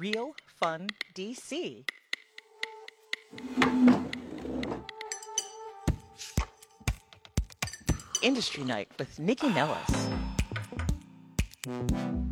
[0.00, 1.84] Real Fun DC.
[8.22, 10.08] Industry Night with Nycci Nellis.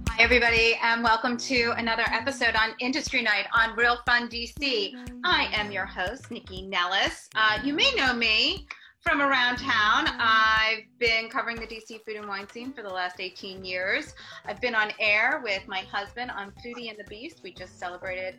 [0.09, 4.95] Hi, everybody, and welcome to another episode on Industry Night on Real Fun DC.
[5.25, 7.29] I am your host, Nycci Nellis.
[7.35, 8.67] Uh, you may know me
[9.09, 10.07] from around town.
[10.19, 14.13] I've been covering the DC food and wine scene for the last 18 years.
[14.45, 17.41] I've been on air with my husband on Foodie and the Beast.
[17.43, 18.35] We just celebrated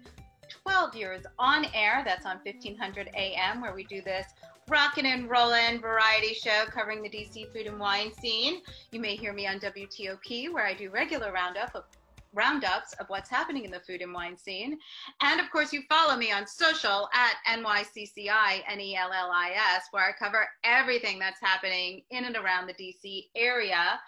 [0.47, 2.03] 12 years on air.
[2.05, 4.27] That's on 1500 AM, where we do this
[4.67, 8.61] rockin' and rollin' variety show covering the DC food and wine scene.
[8.91, 11.86] You may hear me on WTOP, where I do regular roundup of
[12.33, 14.77] roundups of what's happening in the food and wine scene.
[15.21, 21.19] And of course, you follow me on social at NYCCI, N-E-L-L-I-S, where I cover everything
[21.19, 23.99] that's happening in and around the DC area.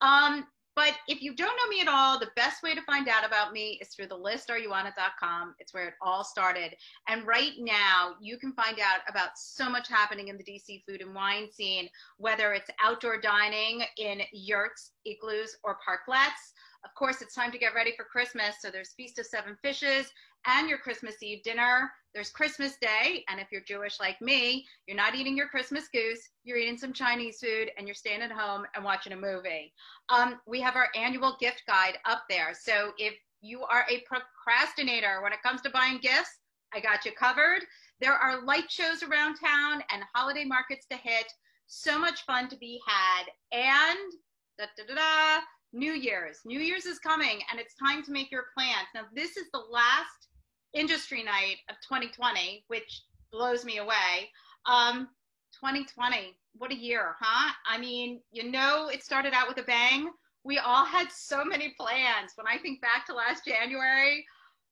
[0.00, 3.26] Um, but if you don't know me at all, the best way to find out
[3.26, 5.56] about me is through the listareyouonit.com.
[5.58, 6.74] It's where it all started.
[7.08, 11.02] And right now, you can find out about so much happening in the DC food
[11.02, 16.52] and wine scene, whether it's outdoor dining in yurts, igloos, or parklets,
[16.84, 18.56] of course, it's time to get ready for Christmas.
[18.60, 20.10] So there's Feast of Seven Fishes
[20.46, 21.90] and your Christmas Eve dinner.
[22.14, 23.24] There's Christmas Day.
[23.28, 26.20] And if you're Jewish like me, you're not eating your Christmas goose.
[26.44, 29.72] You're eating some Chinese food and you're staying at home and watching a movie.
[30.08, 32.52] Um, we have our annual gift guide up there.
[32.58, 36.38] So if you are a procrastinator when it comes to buying gifts,
[36.72, 37.64] I got you covered.
[38.00, 41.26] There are light shows around town and holiday markets to hit.
[41.66, 43.26] So much fun to be had.
[43.52, 44.12] And
[44.58, 45.40] da da da
[45.72, 46.40] New Year's.
[46.44, 48.88] New Year's is coming and it's time to make your plans.
[48.94, 50.28] Now, this is the last
[50.74, 54.30] industry night of 2020, which blows me away.
[54.66, 55.08] Um,
[55.54, 57.52] 2020, what a year, huh?
[57.68, 60.10] I mean, you know, it started out with a bang.
[60.42, 62.32] We all had so many plans.
[62.34, 64.24] When I think back to last January,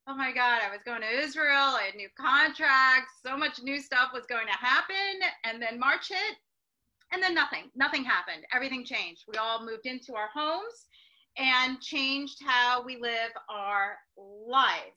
[0.09, 3.79] oh my God, I was going to Israel, I had new contracts, so much new
[3.79, 5.21] stuff was going to happen.
[5.45, 6.37] And then March hit,
[7.13, 8.45] and then nothing, nothing happened.
[8.53, 9.25] Everything changed.
[9.29, 10.87] We all moved into our homes
[11.39, 14.97] and changed how we live our lives.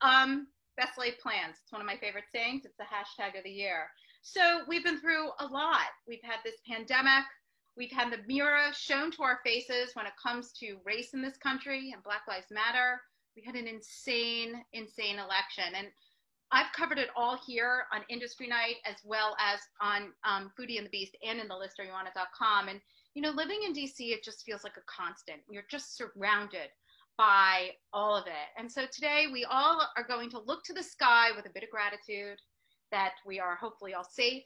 [0.00, 1.56] Um, best laid plans.
[1.62, 2.64] It's one of my favorite sayings.
[2.64, 3.86] It's the hashtag of the year.
[4.22, 5.92] So we've been through a lot.
[6.08, 7.24] We've had this pandemic.
[7.76, 11.36] We've had the mirror shown to our faces when it comes to race in this
[11.36, 13.00] country and Black Lives Matter.
[13.36, 15.74] We had an insane, insane election.
[15.76, 15.88] And
[16.52, 20.86] I've covered it all here on Industry Night as well as on um, Foodie and
[20.86, 22.68] the Beast and in the listareyouonit.com.
[22.68, 22.80] And,
[23.14, 25.40] you know, living in DC, it just feels like a constant.
[25.48, 26.68] You're just surrounded
[27.16, 28.58] by all of it.
[28.58, 31.62] And so today we all are going to look to the sky with a bit
[31.62, 32.38] of gratitude
[32.90, 34.42] that we are hopefully all safe,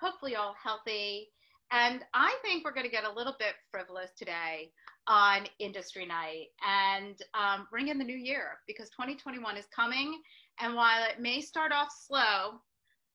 [0.00, 1.28] hopefully all healthy.
[1.72, 4.70] And I think we're going to get a little bit frivolous today
[5.06, 10.20] on Industry Night and um, bring in the new year because 2021 is coming
[10.60, 12.60] and while it may start off slow,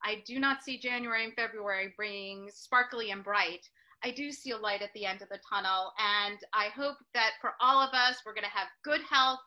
[0.04, 3.68] I do not see January and February being sparkly and bright.
[4.06, 5.92] I do see a light at the end of the tunnel.
[5.98, 9.40] And I hope that for all of us, we're going to have good health,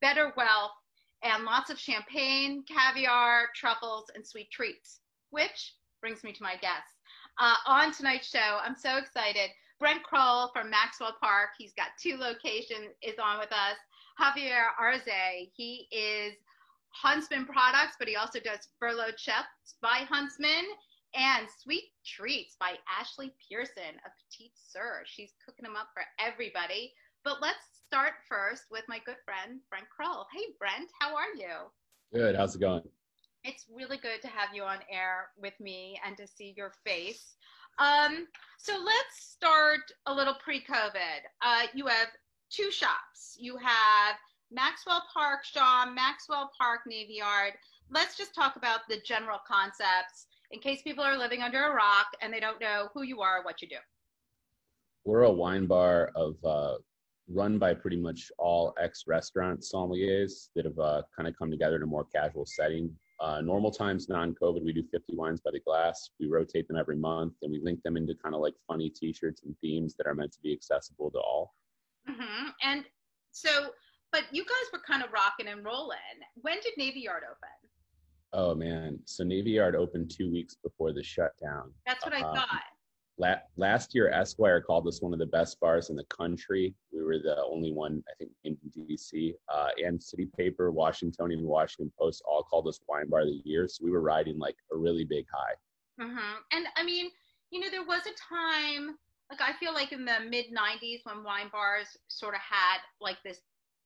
[0.00, 0.72] better wealth,
[1.22, 4.98] and lots of champagne, caviar, truffles, and sweet treats,
[5.30, 6.98] which brings me to my guests.
[7.38, 9.50] Uh, on tonight's show, I'm so excited.
[9.78, 13.78] Brent Kroll from Maxwell Park, he's got two locations, is on with us.
[14.20, 16.34] Javier Arze, he is
[16.90, 20.64] Huntsman products, but he also does furloughed chefs by Huntsman
[21.14, 25.02] and sweet treats by Ashley Pearson, a pâtissier.
[25.04, 26.92] She's cooking them up for everybody.
[27.24, 30.26] But let's start first with my good friend, Brent Kroll.
[30.34, 31.70] Hey, Brent, how are you?
[32.12, 32.34] Good.
[32.36, 32.82] How's it going?
[33.44, 37.34] It's really good to have you on air with me and to see your face.
[37.78, 38.26] Um,
[38.58, 41.20] so let's start a little pre COVID.
[41.42, 42.08] Uh, you have
[42.50, 43.36] two shops.
[43.38, 44.16] You have
[44.50, 47.54] Maxwell Park Shaw, Maxwell Park Navy Yard.
[47.90, 52.06] Let's just talk about the general concepts in case people are living under a rock
[52.20, 53.76] and they don't know who you are, or what you do.
[55.04, 56.76] We're a wine bar of uh,
[57.28, 61.82] run by pretty much all ex-restaurant sommeliers that have uh, kind of come together in
[61.82, 62.94] a more casual setting.
[63.20, 66.10] Uh, normal times, non-COVID, we do 50 wines by the glass.
[66.20, 69.42] We rotate them every month, and we link them into kind of like funny T-shirts
[69.44, 71.54] and themes that are meant to be accessible to all.
[72.08, 72.48] Mm-hmm.
[72.62, 72.84] And
[73.30, 73.70] so
[74.12, 75.96] but you guys were kind of rocking and rolling.
[76.42, 77.71] When did Navy Yard open?
[78.32, 81.70] Oh man, so Navy Yard opened two weeks before the shutdown.
[81.86, 82.62] That's what I um, thought.
[83.18, 86.74] La- last year, Esquire called us one of the best bars in the country.
[86.92, 89.34] We were the only one, I think, in DC.
[89.48, 93.68] Uh, and City Paper, Washingtonian, Washington Post all called us Wine Bar of the Year.
[93.68, 96.04] So we were riding like a really big high.
[96.04, 96.36] Mm-hmm.
[96.52, 97.10] And I mean,
[97.50, 98.96] you know, there was a time,
[99.30, 103.18] like I feel like in the mid 90s when wine bars sort of had like
[103.24, 103.40] this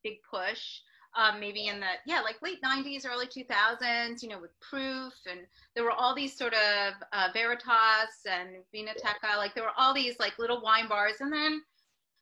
[0.05, 0.81] big push.
[1.17, 5.41] Um, maybe in the yeah like late 90s early 2000s you know with proof and
[5.75, 10.19] there were all these sort of uh, veritas and vinoteca like there were all these
[10.19, 11.63] like little wine bars and then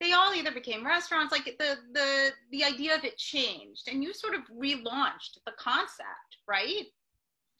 [0.01, 4.13] they all either became restaurants like the the the idea of it changed and you
[4.13, 6.85] sort of relaunched the concept right?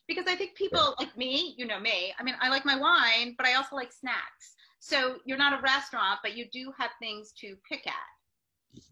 [0.07, 3.35] Because i think people like me you know me i mean i like my wine
[3.37, 4.55] but i also like snacks.
[4.79, 7.95] So you're not a restaurant but you do have things to pick at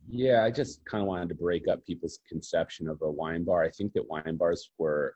[0.08, 3.62] yeah, I just kind of wanted to break up people's conception of a wine bar.
[3.62, 5.14] I think that wine bars were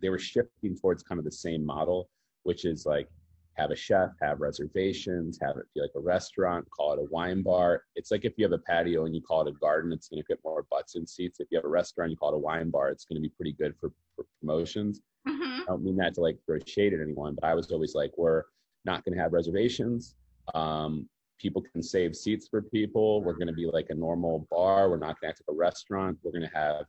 [0.00, 2.10] they were shifting towards kind of the same model,
[2.42, 3.08] which is like
[3.54, 7.42] have a chef, have reservations, have it be like a restaurant, call it a wine
[7.42, 7.82] bar.
[7.94, 10.22] It's like if you have a patio and you call it a garden, it's going
[10.22, 11.40] to get more butts and seats.
[11.40, 13.30] If you have a restaurant, you call it a wine bar, it's going to be
[13.30, 15.00] pretty good for, for promotions.
[15.26, 15.62] Mm-hmm.
[15.62, 18.12] I don't mean that to like throw shade at anyone, but I was always like,
[18.18, 18.42] we're
[18.84, 20.16] not going to have reservations.
[20.54, 23.22] Um, people can save seats for people.
[23.22, 24.90] We're going to be like a normal bar.
[24.90, 26.18] We're not going to act like a restaurant.
[26.22, 26.84] We're going to have,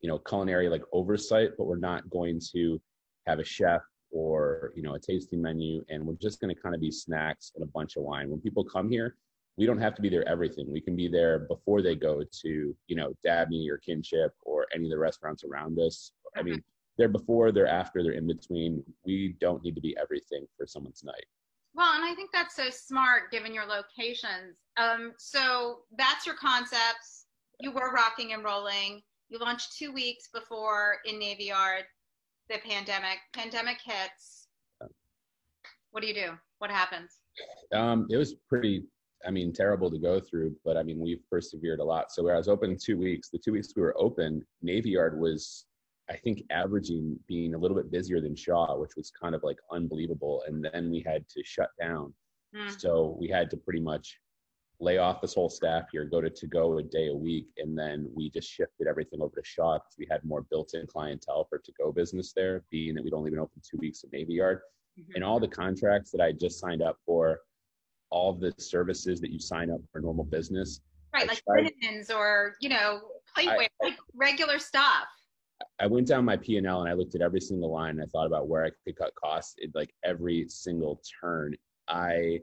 [0.00, 2.80] you know, culinary like oversight, but we're not going to
[3.26, 3.82] have a chef
[4.12, 5.84] or you know a tasting menu.
[5.88, 8.30] And we're just going to kind of be snacks and a bunch of wine.
[8.30, 9.16] When people come here,
[9.56, 10.70] we don't have to be there everything.
[10.70, 14.86] We can be there before they go to you know Dabney or Kinship or any
[14.86, 16.12] of the restaurants around us.
[16.36, 16.60] I mean, mm-hmm.
[16.98, 18.82] they're before, they're after, they're in between.
[19.04, 21.26] We don't need to be everything for someone's night.
[21.74, 24.56] Well, and I think that's so smart given your locations.
[24.76, 27.26] Um, so that's your concepts.
[27.60, 29.02] You were rocking and rolling.
[29.28, 31.84] You launched two weeks before in Navy Yard,
[32.48, 33.18] the pandemic.
[33.32, 34.48] Pandemic hits.
[35.92, 36.30] What do you do?
[36.58, 37.18] What happens?
[37.72, 38.84] Um, it was pretty,
[39.26, 42.10] I mean, terrible to go through, but I mean, we've persevered a lot.
[42.10, 45.18] So where I was open two weeks, the two weeks we were open, Navy Yard
[45.18, 45.66] was
[46.10, 49.58] I think averaging being a little bit busier than Shaw, which was kind of like
[49.70, 50.42] unbelievable.
[50.46, 52.12] And then we had to shut down.
[52.54, 52.80] Mm.
[52.80, 54.18] So we had to pretty much
[54.80, 57.78] lay off this whole staff here, go to to go a day a week, and
[57.78, 61.58] then we just shifted everything over to Shaw because we had more built-in clientele for
[61.58, 64.60] to go business there, being that we'd only been open two weeks at Navy Yard.
[64.98, 65.12] Mm-hmm.
[65.16, 67.40] And all the contracts that I just signed up for,
[68.10, 70.80] all the services that you sign up for normal business.
[71.14, 73.00] Right, I like tried, linens or, you know,
[73.36, 75.06] plateware, like regular stuff.
[75.80, 77.90] I went down my P and L and I looked at every single line.
[77.90, 79.54] And I thought about where I could cut costs.
[79.58, 81.56] It, like every single turn,
[81.88, 82.40] I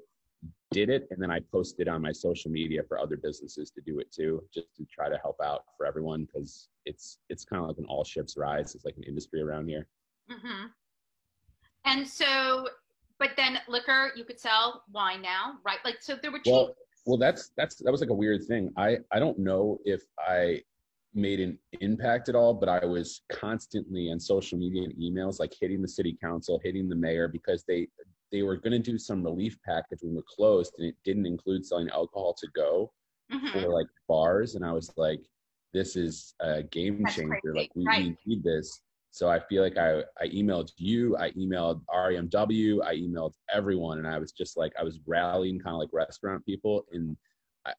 [0.71, 3.99] did it, and then I posted on my social media for other businesses to do
[3.99, 7.69] it too, just to try to help out for everyone because it's it's kind of
[7.69, 8.75] like an all ships rise.
[8.75, 9.87] It's like an industry around here.
[10.29, 10.65] Mm-hmm.
[11.85, 12.67] And so,
[13.19, 15.79] but then liquor, you could sell wine now, right?
[15.85, 16.53] Like so, there were cheap.
[16.53, 16.75] Well,
[17.05, 18.71] well, that's that's that was like a weird thing.
[18.75, 20.63] I I don't know if I
[21.17, 25.53] made an impact at all, but I was constantly on social media and emails, like
[25.59, 27.87] hitting the city council, hitting the mayor, because they
[28.31, 31.65] they were going to do some relief package when we're closed, and it didn't include
[31.65, 32.91] selling alcohol to go
[33.31, 33.47] mm-hmm.
[33.47, 34.55] for like bars.
[34.55, 35.21] And I was like,
[35.73, 37.39] this is a game That's changer.
[37.41, 37.57] Crazy.
[37.57, 38.05] Like we, right.
[38.05, 38.81] we need this.
[39.11, 44.07] So I feel like I, I emailed you, I emailed RAMW, I emailed everyone, and
[44.07, 47.17] I was just like I was rallying kind of like restaurant people, and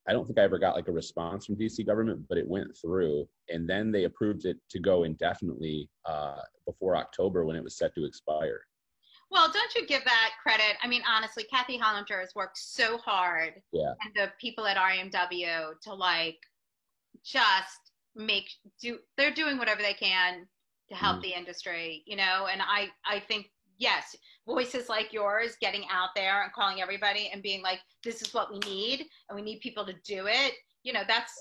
[0.06, 2.76] I don't think I ever got like a response from DC government, but it went
[2.76, 7.76] through, and then they approved it to go indefinitely uh, before October when it was
[7.76, 8.61] set to expire.
[9.31, 10.76] Well, don't you give that credit?
[10.82, 15.81] I mean, honestly, Kathy Hollinger has worked so hard, yeah, and the people at RAMW
[15.82, 16.38] to like
[17.25, 18.49] just make
[18.81, 18.99] do.
[19.17, 20.47] They're doing whatever they can
[20.88, 21.23] to help mm.
[21.23, 22.49] the industry, you know.
[22.50, 24.16] And I, I think yes,
[24.47, 28.52] voices like yours getting out there and calling everybody and being like, this is what
[28.52, 30.54] we need and we need people to do it.
[30.82, 31.32] You know, that's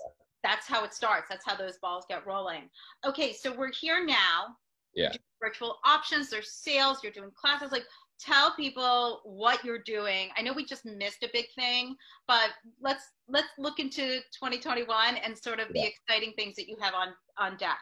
[0.44, 1.28] that's how it starts.
[1.30, 2.70] That's how those balls get rolling.
[3.06, 4.56] Okay, so we're here now.
[4.94, 5.12] Yeah.
[5.42, 7.72] Virtual options, there's sales, you're doing classes.
[7.72, 7.86] Like
[8.20, 10.30] tell people what you're doing.
[10.38, 11.96] I know we just missed a big thing,
[12.28, 12.50] but
[12.82, 15.84] let's let's look into 2021 and sort of yeah.
[15.84, 17.80] the exciting things that you have on on deck.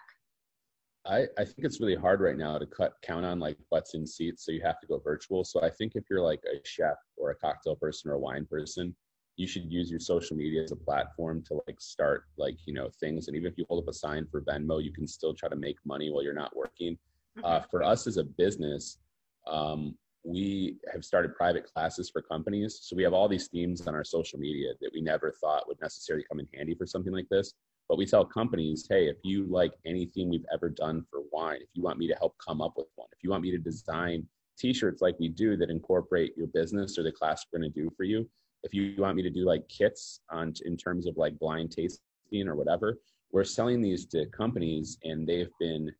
[1.08, 4.08] I, I think it's really hard right now to cut count on like butts in
[4.08, 5.44] seats, so you have to go virtual.
[5.44, 8.48] So I think if you're like a chef or a cocktail person or a wine
[8.50, 8.96] person,
[9.38, 12.90] you should use your social media as a platform to like start like you know
[13.00, 13.28] things.
[13.28, 15.56] And even if you hold up a sign for Venmo, you can still try to
[15.56, 16.98] make money while you're not working.
[17.38, 17.46] Mm-hmm.
[17.46, 18.98] Uh, for us as a business,
[19.46, 22.80] um, we have started private classes for companies.
[22.82, 25.80] So we have all these themes on our social media that we never thought would
[25.82, 27.54] necessarily come in handy for something like this.
[27.88, 31.70] But we tell companies, hey, if you like anything we've ever done for wine, if
[31.74, 34.28] you want me to help come up with one, if you want me to design
[34.58, 37.92] t-shirts like we do that incorporate your business or the class we're going to do
[37.96, 38.28] for you,
[38.64, 42.48] if you want me to do like kits on in terms of like blind tasting
[42.48, 42.98] or whatever,
[43.32, 45.92] we're selling these to companies and they've been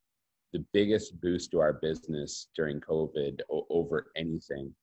[0.54, 4.74] the biggest boost to our business during COVID over anything.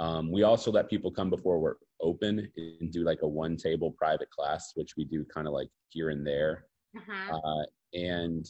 [0.00, 3.92] Um, we also let people come before we're open and do like a one table
[3.92, 6.64] private class, which we do kind of like here and there.
[6.96, 7.34] Mm-hmm.
[7.34, 8.48] Uh, and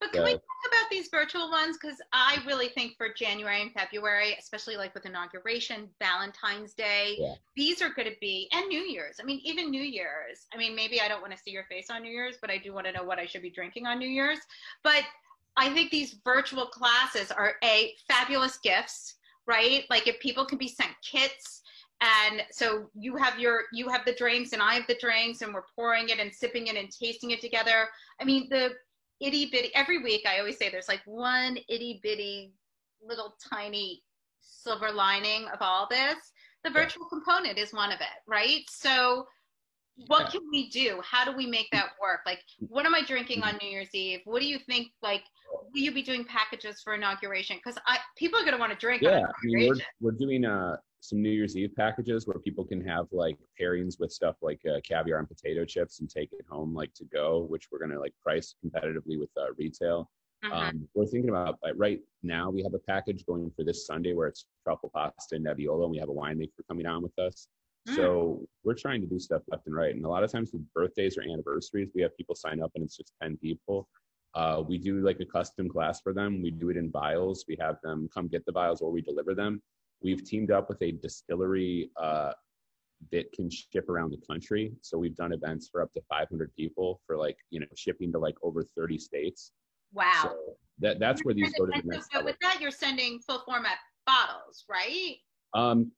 [0.00, 1.76] But can we talk about these virtual ones?
[1.80, 7.34] Because I really think for January and February, especially like with inauguration, Valentine's Day, Yeah.
[7.56, 9.16] these are going to be, and New Year's.
[9.20, 10.46] I mean, even New Year's.
[10.54, 12.58] I mean, maybe I don't want to see your face on New Year's, but I
[12.58, 14.38] do want to know what I should be drinking on New Year's.
[14.84, 15.02] But
[15.56, 19.84] I think these virtual classes are a fabulous gifts, right?
[19.90, 21.62] Like if people can be sent kits.
[22.00, 25.54] And so you have your you have the drinks and I have the drinks and
[25.54, 27.88] we're pouring it and sipping it and tasting it together.
[28.20, 28.72] I mean the
[29.20, 32.52] itty bitty every week I always say there's like one itty bitty
[33.00, 34.02] little tiny
[34.40, 36.16] silver lining of all this.
[36.64, 38.62] The virtual component is one of it, right?
[38.68, 39.26] So
[40.06, 41.00] what can we do?
[41.04, 42.20] How do we make that work?
[42.26, 44.20] Like what am I drinking on New Year's Eve?
[44.24, 45.22] What do you think like
[45.52, 47.56] will you be doing packages for inauguration?
[47.56, 50.76] Because I people are gonna want to drink yeah, I mean, we're, we're doing uh,
[51.00, 54.80] some New Year's Eve packages where people can have like pairings with stuff like uh,
[54.88, 58.14] caviar and potato chips and take it home like to go, which we're gonna like
[58.22, 60.10] price competitively with uh, retail.
[60.44, 60.52] Mhm.
[60.52, 64.12] Um, we're thinking about like, right now we have a package going for this Sunday
[64.12, 67.48] where it's truffle pasta and Nebbiolo, and we have a winemaker coming on with us.
[67.88, 67.96] Mm.
[67.96, 69.94] So we're trying to do stuff left and right.
[69.94, 72.84] And a lot of times with birthdays or anniversaries, we have people sign up and
[72.84, 73.88] it's just 10 people.
[74.34, 76.42] Uh, we do like a custom class for them.
[76.42, 77.44] We do it in vials.
[77.46, 79.62] We have them come get the vials or we deliver them.
[80.02, 82.32] We've teamed up with a distillery uh,
[83.12, 84.72] that can ship around the country.
[84.80, 88.18] So we've done events for up to 500 people for like, you know, shipping to
[88.18, 89.52] like over 30 states.
[89.92, 90.22] wow.
[90.22, 90.36] So
[90.80, 93.78] that, that's where these go to the next so with that, you're sending full format
[94.06, 95.16] bottles, right?
[95.54, 95.92] Um,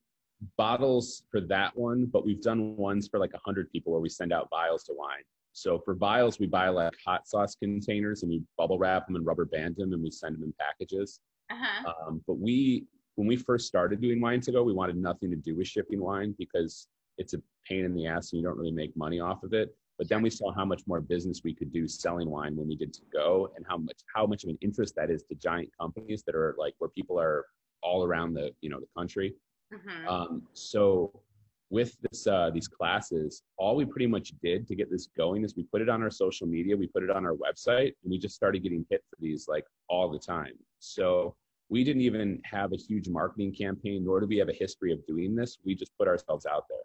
[0.57, 4.09] bottles for that one, but we've done ones for like a hundred people where we
[4.09, 5.23] send out vials to wine.
[5.53, 9.25] So for vials, we buy like hot sauce containers and we bubble wrap them and
[9.25, 11.21] rubber band them and we send them in packages.
[11.51, 11.93] Uh-huh.
[12.07, 15.37] Um, but we, when we first started doing wine to go, we wanted nothing to
[15.37, 18.71] do with shipping wine because it's a pain in the ass and you don't really
[18.71, 19.75] make money off of it.
[19.99, 22.77] But then we saw how much more business we could do selling wine when we
[22.77, 25.71] did to go and how much how much of an interest that is to giant
[25.81, 27.47] companies that are like where people are
[27.83, 29.35] all around the you know the country.
[29.73, 30.07] Mhm.
[30.07, 31.23] Um, so
[31.71, 35.57] with this, uh, these classes, all we pretty much did to get this going is
[35.57, 38.19] we put it on our social media, we put it on our website, and we
[38.19, 40.53] just started getting hit for these like all the time.
[40.79, 41.35] So
[41.69, 45.05] we didn't even have a huge marketing campaign, nor do we have a history of
[45.07, 45.59] doing this.
[45.65, 46.79] We just put ourselves out there.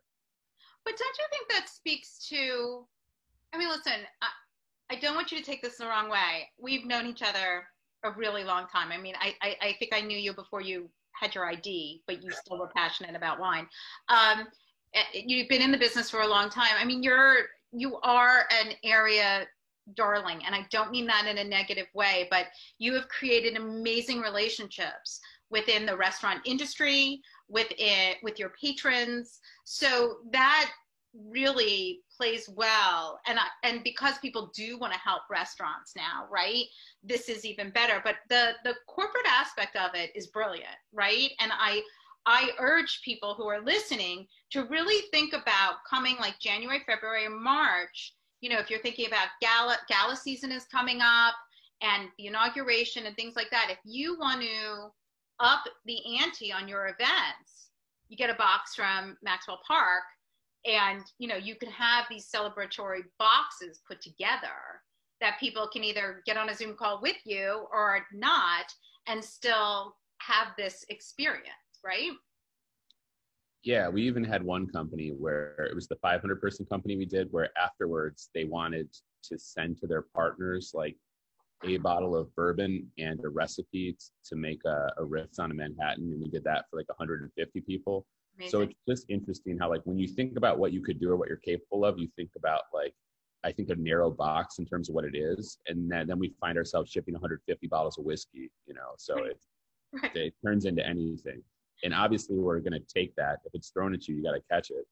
[0.83, 2.87] But don't you think that speaks to?
[3.53, 4.29] I mean, listen, I,
[4.89, 6.49] I don't want you to take this the wrong way.
[6.57, 7.67] We've known each other
[8.03, 8.91] a really long time.
[8.91, 10.89] I mean, I, I, I think I knew you before you
[11.21, 13.67] had your ID, but you still were passionate about wine.
[14.09, 14.47] Um,
[14.93, 16.73] eh, you've been in the business for a long time.
[16.77, 17.37] I mean, you're
[17.71, 19.47] you are an area
[19.95, 22.47] darling, and I don't mean that in a negative way, but
[22.79, 29.39] you have created amazing relationships within the restaurant industry, with it, with your patrons.
[29.65, 30.71] So that
[31.13, 33.19] really plays well.
[33.27, 36.65] And I, and because people do want to help restaurants now right?
[37.03, 38.01] This is even better.
[38.03, 41.31] But the the corporate aspect of it is brilliant right?
[41.39, 41.81] And i
[42.25, 48.13] i urge people who are listening to really think about coming like january february march.
[48.41, 51.33] You know if you're thinking about gala gala season is coming up
[51.81, 54.89] and the inauguration and things like that if you want to
[55.39, 57.69] up the ante on your events
[58.09, 60.03] you get a box from maxwell park
[60.65, 64.81] and you know you can have these celebratory boxes put together
[65.19, 68.65] that people can either get on a zoom call with you or not
[69.07, 71.47] and still have this experience
[71.83, 72.11] right
[73.63, 77.27] Yeah, we even had one company where it was the 500 person company we did,
[77.31, 78.89] where afterwards they wanted
[79.23, 80.97] to send to their partners like
[81.63, 86.11] a bottle of bourbon and a recipe to make a, a Ritz on a Manhattan,
[86.11, 88.05] and we did that for like 150 people.
[88.47, 91.15] So it's just interesting how like when you think about what you could do or
[91.15, 92.93] what you're capable of, you think about like
[93.43, 96.33] I think a narrow box in terms of what it is, and then, then we
[96.39, 98.93] find ourselves shipping 150 bottles of whiskey, you know.
[98.97, 99.31] So Right.
[99.31, 99.37] it
[99.93, 100.15] Right.
[100.15, 101.43] it turns into anything,
[101.83, 103.39] and obviously we're going to take that.
[103.45, 104.87] If it's thrown at you, you got to catch it.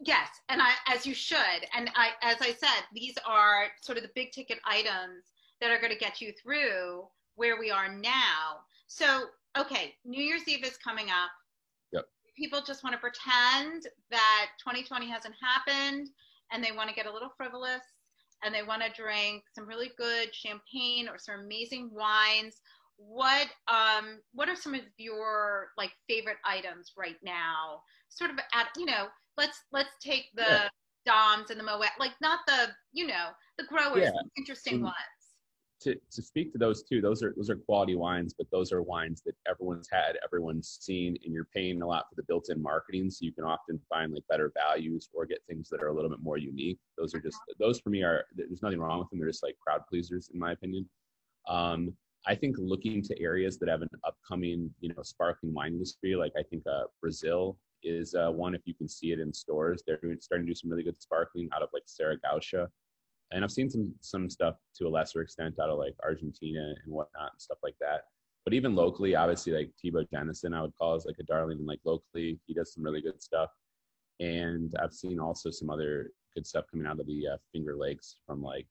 [0.00, 1.66] Yes, and I, as you should.
[1.74, 5.80] And I, as I said, these are sort of the big ticket items that are
[5.80, 7.06] going to get you through
[7.36, 8.60] where we are now.
[8.88, 11.30] So, okay, New Year's Eve is coming up.
[12.36, 16.08] People just want to pretend that 2020 hasn't happened
[16.52, 17.82] and they want to get a little frivolous
[18.44, 22.60] and they want to drink some really good champagne or some amazing wines.
[22.98, 27.82] What um what are some of your like favorite items right now?
[28.08, 30.68] Sort of at you know, let's let's take the Yeah.
[31.06, 34.10] Doms and the Moet, like not the you know the growers, Yeah.
[34.12, 34.84] the interesting Mm.
[34.84, 35.15] ones.
[35.82, 38.80] To, to speak to those two, those are those are quality wines, but those are
[38.80, 43.10] wines that everyone's had, everyone's seen, and you're paying a lot for the built-in marketing,
[43.10, 46.08] so you can often find like better values or get things that are a little
[46.08, 46.78] bit more unique.
[46.96, 49.18] Those are just those for me are there's nothing wrong with them.
[49.18, 50.88] They're just like crowd pleasers in my opinion.
[51.46, 51.94] Um,
[52.26, 56.32] I think looking to areas that have an upcoming, you know, sparkling wine industry, like
[56.38, 58.54] I think uh, Brazil is uh, one.
[58.54, 61.48] If you can see it in stores, they're starting to do some really good sparkling
[61.54, 62.66] out of like Serra Gaúcha
[63.32, 66.92] and I've seen some some stuff to a lesser extent out of like Argentina and
[66.92, 68.02] whatnot and stuff like that.
[68.44, 71.58] But even locally, obviously, like Thibaut Jannisson, I would call as like a darling.
[71.58, 73.50] And like locally, he does some really good stuff.
[74.20, 78.16] And I've seen also some other good stuff coming out of the uh, Finger Lakes
[78.24, 78.66] from like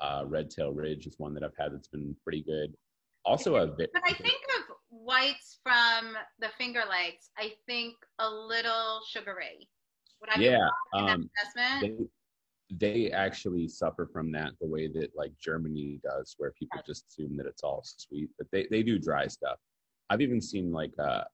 [0.00, 2.74] uh, Red Tail Ridge is one that I've had that's been pretty good.
[3.24, 3.90] Also, a bit.
[3.94, 7.30] But I think of whites from the Finger Lakes.
[7.38, 9.68] I think a little sugary.
[10.20, 11.30] Would I yeah, um,
[11.80, 11.94] they,
[12.70, 17.36] they actually suffer from that the way that like Germany does, where people just assume
[17.36, 19.58] that it's all sweet, but they, they do dry stuff.
[20.10, 21.24] I've even seen like uh,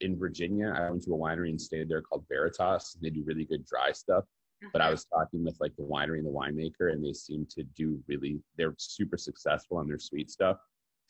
[0.00, 2.96] in Virginia, I went to a winery and stayed there called Veritas.
[3.00, 4.24] They do really good dry stuff.
[4.72, 7.62] But I was talking with like the winery and the winemaker, and they seem to
[7.76, 10.56] do really, they're super successful on their sweet stuff.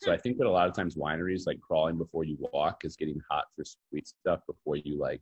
[0.01, 2.95] So I think that a lot of times wineries like crawling before you walk is
[2.95, 5.21] getting hot for sweet stuff before you like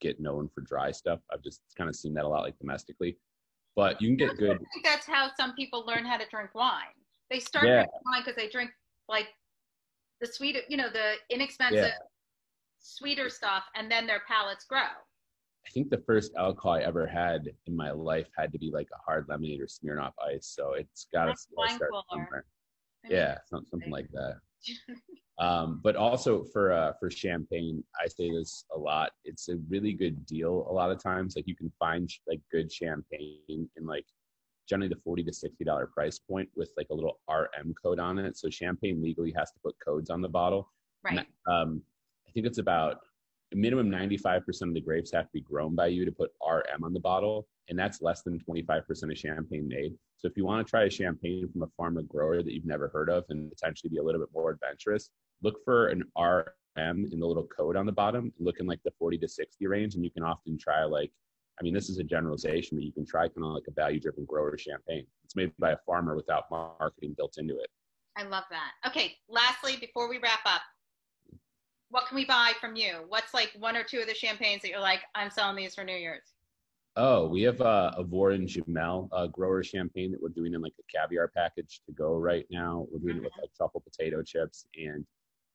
[0.00, 1.20] get known for dry stuff.
[1.32, 3.18] I've just kind of seen that a lot like domestically.
[3.74, 4.56] But you can get good.
[4.56, 6.84] I think that's how some people learn how to drink wine.
[7.30, 7.82] They start yeah.
[7.82, 8.70] drinking wine because they drink
[9.08, 9.28] like
[10.20, 11.92] the sweet, you know, the inexpensive, yeah.
[12.78, 14.78] sweeter stuff, and then their palates grow.
[14.80, 18.88] I think the first alcohol I ever had in my life had to be like
[18.94, 20.46] a hard lemonade or Smirnoff Ice.
[20.54, 21.78] So it's got to start
[22.10, 22.44] somewhere.
[23.08, 24.36] Yeah, something like that.
[25.38, 29.10] Um, but also for uh, for champagne, I say this a lot.
[29.24, 30.66] It's a really good deal.
[30.70, 34.06] A lot of times, like you can find like good champagne in like
[34.66, 38.18] generally the forty to sixty dollar price point with like a little RM code on
[38.18, 38.38] it.
[38.38, 40.72] So champagne legally has to put codes on the bottle.
[41.04, 41.18] Right.
[41.18, 41.82] And, um,
[42.26, 43.00] I think it's about
[43.52, 46.30] minimum ninety five percent of the grapes have to be grown by you to put
[46.42, 49.92] RM on the bottle, and that's less than twenty five percent of champagne made.
[50.16, 52.88] So if you want to try a champagne from a farmer grower that you've never
[52.88, 55.10] heard of and potentially be a little bit more adventurous,
[55.42, 58.92] look for an RM in the little code on the bottom, look in like the
[58.98, 61.10] 40 to 60 range, and you can often try like,
[61.58, 63.98] I mean, this is a generalization, but you can try kind of like a value
[63.98, 65.06] driven grower champagne.
[65.24, 67.68] It's made by a farmer without marketing built into it.
[68.16, 68.72] I love that.
[68.86, 70.62] Okay, lastly, before we wrap up,
[71.90, 73.04] what can we buy from you?
[73.08, 75.84] What's like one or two of the champagnes that you're like, I'm selling these for
[75.84, 76.32] New Year's?
[76.96, 80.98] Oh, we have uh, a Voirin-Jumel uh, grower champagne that we're doing in like a
[80.98, 82.86] caviar package to go right now.
[82.90, 85.04] We're doing it with like truffle potato chips and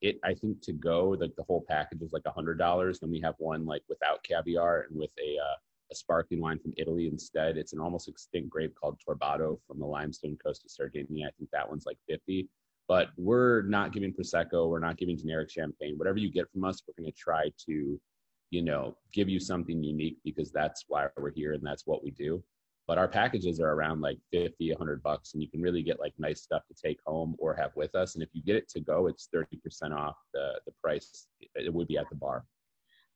[0.02, 3.00] it I think to go like the whole package is like a hundred dollars.
[3.00, 5.56] Then we have one like without caviar and with a uh,
[5.92, 7.58] a sparkling wine from Italy instead.
[7.58, 11.28] It's an almost extinct grape called Torbato from the limestone coast of Sardinia.
[11.28, 12.50] I think that one's like fifty.
[12.88, 14.70] But we're not giving prosecco.
[14.70, 15.98] We're not giving generic champagne.
[15.98, 18.02] Whatever you get from us, we're going to try to,
[18.50, 22.12] you know, give you something unique because that's why we're here and that's what we
[22.12, 22.44] do
[22.88, 26.14] but our packages are around like 50 100 bucks and you can really get like
[26.18, 28.80] nice stuff to take home or have with us and if you get it to
[28.80, 31.28] go it's 30% off the, the price.
[31.56, 32.46] It would be at the bar.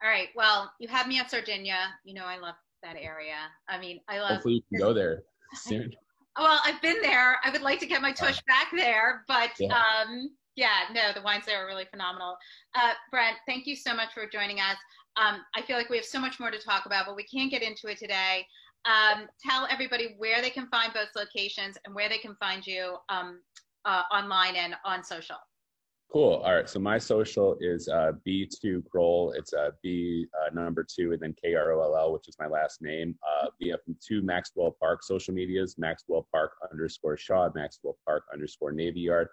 [0.04, 1.94] All right well you have me at sardinia.
[2.04, 3.38] You know i love that area.
[3.68, 5.24] I mean i love hopefully you can go there
[5.56, 5.92] soon.
[6.40, 7.40] Well i've been there.
[7.44, 9.74] I would like to get my tush back there but yeah.
[9.74, 12.38] um yeah no the wines there are really phenomenal.
[12.76, 14.78] Uh, brent thank you so much for joining us.
[15.18, 17.50] Um, i feel like we have so much more to talk about but we can't
[17.50, 18.46] get into it today
[18.86, 22.96] um, tell everybody where they can find both locations and where they can find you
[23.10, 23.42] um,
[23.86, 25.38] uh, online and on social.
[26.12, 26.36] Cool.
[26.46, 26.70] All right.
[26.70, 29.32] So my social is uh, B2 Kroll.
[29.32, 32.38] It's uh, B uh, number two and then K R O L L, which is
[32.40, 33.18] my last name.
[33.28, 38.72] Uh, we have two Maxwell Park social medias Maxwell Park underscore Shaw, Maxwell Park underscore
[38.72, 39.28] Navy Yard.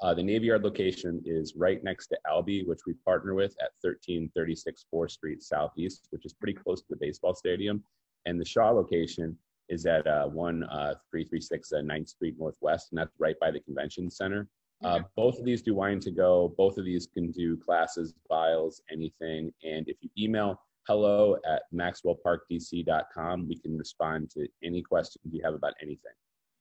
[0.00, 3.70] Uh, the Navy Yard location is right next to Albi, which we partner with at
[3.80, 7.82] 1336 4th Street Southeast, which is pretty close to the baseball stadium.
[8.28, 9.36] And the Shaw location
[9.70, 14.46] is at uh, 1336 uh, 9th Street Northwest, and that's right by the convention center.
[14.84, 16.54] Uh, both of these do wine to go.
[16.56, 19.50] Both of these can do classes, vials, anything.
[19.64, 25.54] And if you email hello at maxwellparkdc.com, we can respond to any questions you have
[25.54, 26.12] about anything.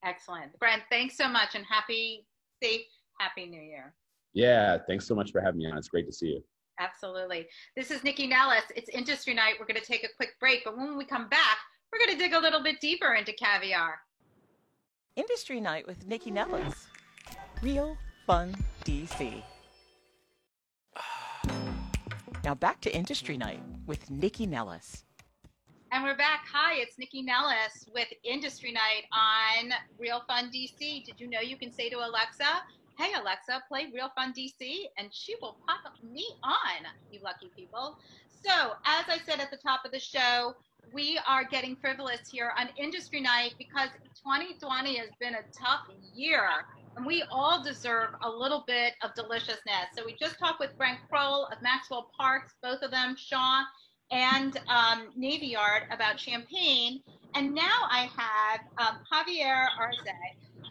[0.05, 0.57] Excellent.
[0.59, 2.25] Brent, thanks so much and happy,
[2.63, 2.85] safe,
[3.19, 3.93] happy new year.
[4.33, 5.77] Yeah, thanks so much for having me on.
[5.77, 6.43] It's great to see you.
[6.79, 7.47] Absolutely.
[7.75, 8.63] This is Nycci Nellis.
[8.75, 9.55] It's Industry Night.
[9.59, 11.57] We're going to take a quick break, but when we come back,
[11.91, 13.99] we're going to dig a little bit deeper into caviar.
[15.15, 16.87] Industry Night with Nycci Nellis.
[17.63, 19.41] Real fun DC.
[22.43, 25.03] Now back to Industry Night with Nycci Nellis.
[25.91, 26.45] And we're back.
[26.53, 31.05] Hi, it's Nycci Nellis with Industry Night on Real Fun DC.
[31.05, 32.61] Did you know you can say to Alexa,
[32.97, 37.99] Hey Alexa, play Real Fun DC, and she will pop me on, you lucky people.
[38.27, 40.55] So, as I said at the top of the show,
[40.91, 46.49] we are getting frivolous here on Industry Night because 2020 has been a tough year
[46.95, 49.93] and we all deserve a little bit of deliciousness.
[49.95, 53.61] So we just talked with Brent Kroll of Maxwell Parks, both of them, Shaw
[54.09, 57.01] and um, Navy Yard, about champagne.
[57.35, 60.01] And now I have um, Javier Arce,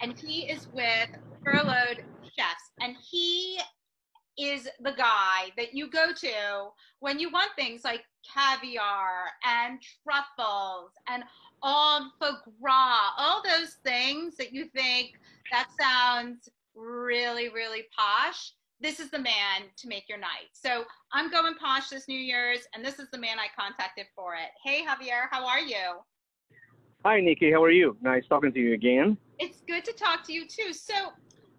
[0.00, 1.10] and he is with
[1.44, 2.02] Furloughed
[2.38, 3.58] Chefs, and he
[4.38, 6.68] is the guy that you go to
[7.00, 8.02] when you want things like
[8.34, 11.24] caviar and truffles and
[11.62, 15.14] all foie gras, all those things that you think
[15.50, 18.52] that sounds really, really posh.
[18.78, 20.50] This is the man to make your night.
[20.52, 24.34] So I'm going posh this New Year's, and this is the man I contacted for
[24.34, 24.50] it.
[24.62, 26.02] Hey, Javier, how are you?
[27.04, 27.52] Hi, Nycci.
[27.52, 27.96] How are you?
[28.02, 29.16] Nice talking to you again.
[29.38, 30.72] It's good to talk to you too.
[30.72, 31.12] So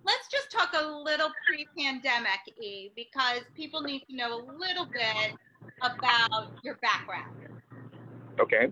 [0.07, 5.35] let's just talk a little pre-pandemic, E, because people need to know a little bit
[5.81, 7.35] about your background.
[8.39, 8.71] Okay.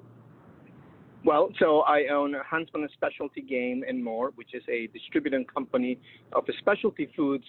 [1.25, 5.99] Well, so I own Huntsman Specialty Game and More, which is a distributing company
[6.33, 7.43] of specialty foods,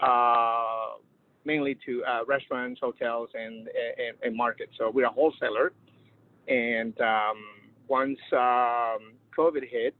[0.00, 0.96] uh,
[1.44, 4.72] mainly to uh, restaurants, hotels, and, and, and, markets.
[4.78, 5.72] So we're a wholesaler.
[6.48, 7.36] And um,
[7.86, 9.94] once um, COVID hit,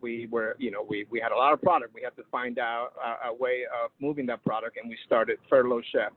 [0.00, 1.94] we were, you know, we, we had a lot of product.
[1.94, 5.38] We had to find out a, a way of moving that product, and we started
[5.50, 6.12] furloughchef.com,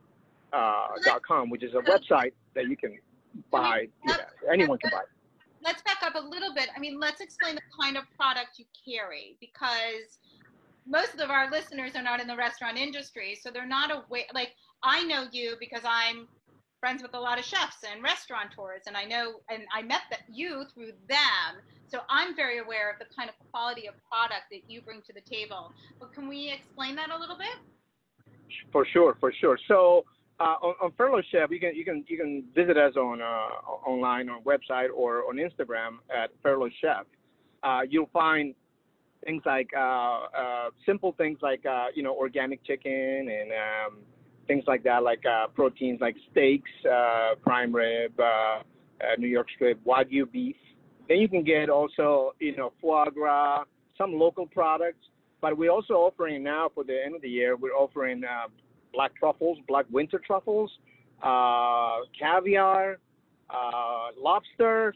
[0.52, 2.98] uh, dot com, which is a website that you can
[3.50, 3.86] buy.
[4.06, 4.16] Yeah,
[4.50, 5.02] anyone can buy
[5.62, 6.68] let's back up a little bit.
[6.74, 10.18] I mean, let's explain the kind of product you carry because
[10.86, 14.24] most of our listeners are not in the restaurant industry, so they're not aware.
[14.34, 16.26] Like I know you because I'm
[16.80, 20.22] friends with a lot of chefs and restaurateurs, and I know and I met that
[20.32, 21.60] you through them.
[21.90, 25.12] So I'm very aware of the kind of quality of product that you bring to
[25.12, 25.72] the table.
[25.98, 27.58] But can we explain that a little bit?
[28.72, 29.58] For sure, for sure.
[29.66, 30.04] So
[30.40, 33.24] uh, on, on Chef, you can you can you can visit us on uh,
[33.86, 37.04] online on website or on Instagram at Furlough Chef.
[37.62, 38.54] Uh, you'll find
[39.24, 43.98] things like uh, uh, simple things like uh, you know organic chicken and um,
[44.46, 45.22] things like that, like
[45.54, 46.70] proteins like steaks,
[47.42, 48.12] prime rib,
[49.18, 50.56] New York strip, wagyu beef.
[51.10, 53.64] Then you can get also you know foie gras,
[53.98, 55.04] some local products.
[55.40, 58.22] But we're also offering now for the end of the year, we're offering
[58.92, 60.70] black truffles, black winter truffles,
[61.22, 62.98] uh, caviar,
[63.48, 64.94] uh, lobsters.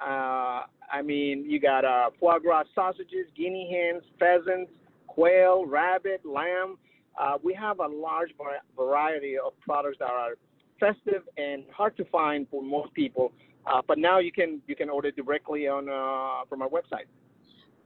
[0.00, 4.70] Uh, I mean, you got uh, foie gras sausages, guinea hens, pheasants,
[5.08, 6.78] quail, rabbit, lamb.
[7.20, 8.30] Uh, we have a large
[8.76, 10.36] variety of products that are
[10.78, 13.32] festive and hard to find for most people.
[13.70, 17.06] Uh, but now you can you can order directly on uh, from our website.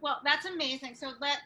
[0.01, 0.95] Well, that's amazing.
[0.95, 1.39] So let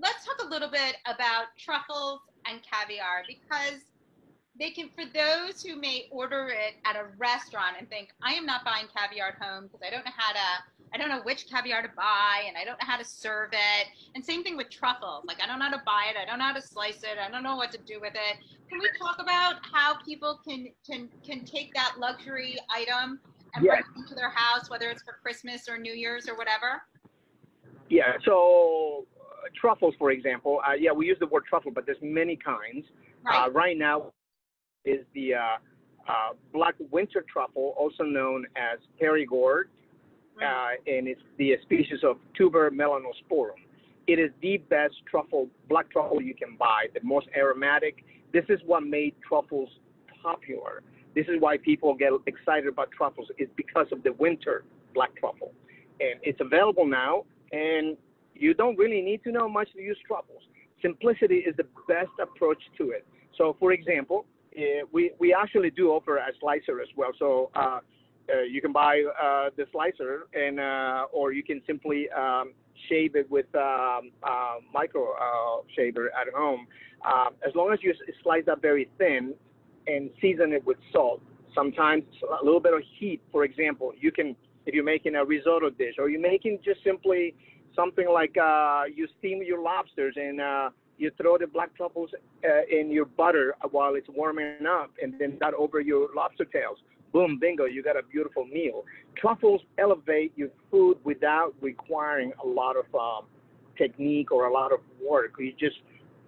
[0.00, 3.80] let's talk a little bit about truffles and caviar because
[4.58, 8.46] they can for those who may order it at a restaurant and think i am
[8.46, 10.38] not buying caviar at home because i don't know how to
[10.92, 13.88] i don't know which caviar to buy and i don't know how to serve it.
[14.14, 15.24] And same thing with truffles.
[15.26, 16.16] Like i don't know how to buy it.
[16.20, 17.18] I don't know how to slice it.
[17.18, 18.36] I don't know what to do with it.
[18.68, 23.20] Can we talk about how people can can can take that luxury item
[23.54, 23.82] and yes.
[23.92, 26.82] bring it to their house whether it's for christmas or new year's or whatever
[27.88, 29.06] yeah so
[29.58, 32.84] truffles, for example, uh, yeah, we use the word truffle, but there's many kinds.
[33.24, 34.12] Right, uh, right now
[34.84, 35.38] is the uh,
[36.08, 39.64] uh, black winter truffle, also known as Perigord,
[40.40, 40.76] right.
[40.76, 43.60] Uh, and it's the species of Tuber melanosporum.
[44.06, 48.04] It is the best truffle, black truffle you can buy, the most aromatic.
[48.32, 49.70] This is what made truffles
[50.22, 50.82] popular.
[51.14, 53.28] This is why people get excited about truffles.
[53.38, 55.52] It's because of the winter black truffle,
[56.00, 57.24] and it's available now.
[57.52, 57.96] And
[58.34, 60.42] you don't really need to know much to use truffles.
[60.82, 63.06] Simplicity is the best approach to it.
[63.38, 67.10] So, for example, uh, we, we actually do offer a slicer as well.
[67.18, 67.78] So uh,
[68.32, 72.52] uh, you can buy uh, the slicer, and uh, or you can simply um,
[72.88, 75.14] shave it with um, uh, micro
[75.76, 76.66] shaver at home.
[77.04, 79.34] Um, as long as you slice that very thin
[79.86, 81.20] and season it with salt.
[81.54, 82.04] Sometimes
[82.40, 83.20] a little bit of heat.
[83.30, 84.34] For example, you can
[84.66, 87.34] if you're making a risotto dish, or you're making just simply
[87.76, 92.10] something like uh, you steam your lobsters and uh, you throw the black truffles
[92.44, 96.78] uh, in your butter while it's warming up, and then that over your lobster tails.
[97.12, 98.84] Boom, bingo, you got a beautiful meal.
[99.16, 103.26] Truffles elevate your food without requiring a lot of um,
[103.78, 105.34] technique or a lot of work.
[105.38, 105.76] You just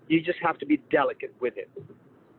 [0.09, 1.69] you just have to be delicate with it.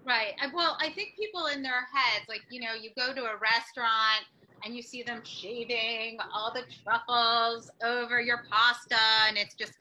[0.08, 0.32] Right.
[0.54, 4.24] Well, I think people in their heads, like you know, you go to a restaurant
[4.63, 9.74] and you see them shaving all the truffles over your pasta, and it's just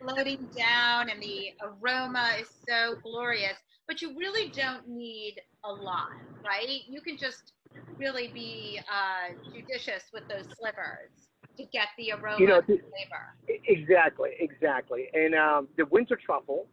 [0.00, 3.58] floating down, and the aroma is so glorious.
[3.88, 6.06] But you really don't need a lot,
[6.46, 6.68] right?
[6.88, 7.52] You can just
[7.98, 11.10] really be uh, judicious with those slivers
[11.58, 13.58] to get the aroma You know, the- flavor.
[13.66, 15.08] Exactly, exactly.
[15.12, 16.66] And um, the winter truffle,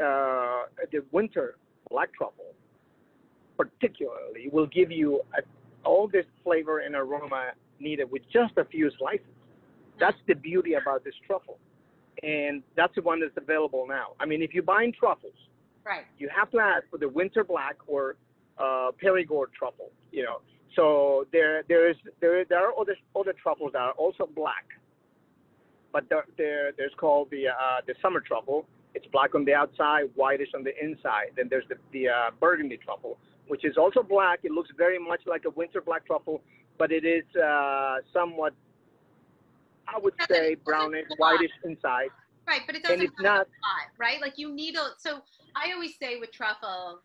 [0.00, 1.56] uh, the winter
[1.90, 2.51] black truffle,
[3.64, 5.42] particularly, will give you a,
[5.88, 9.26] all this flavor and aroma needed with just a few slices.
[9.98, 11.58] That's the beauty about this truffle,
[12.22, 14.08] and that's the one that's available now.
[14.20, 15.34] I mean, if you're buying truffles,
[15.84, 16.04] Right.
[16.18, 18.16] you have to ask for the winter black or
[18.58, 19.90] uh, Perigord truffle.
[20.12, 20.40] You know,
[20.76, 24.64] so there there is there there are other other truffles that are also black,
[25.92, 28.66] but there, there there's called the uh, the summer truffle.
[28.94, 31.32] It's black on the outside, whitish on the inside.
[31.36, 33.18] Then there's the the uh, burgundy truffle,
[33.52, 34.38] which is also black.
[34.44, 36.40] It looks very much like a winter black truffle,
[36.78, 38.54] but it is uh, somewhat,
[39.86, 42.08] I would Doesn't- say, brownish, whitish inside.
[42.48, 44.22] Right, but it doesn't it's not- hot, right?
[44.22, 44.84] Like you need a.
[44.96, 45.20] So
[45.54, 47.00] I always say with truffles,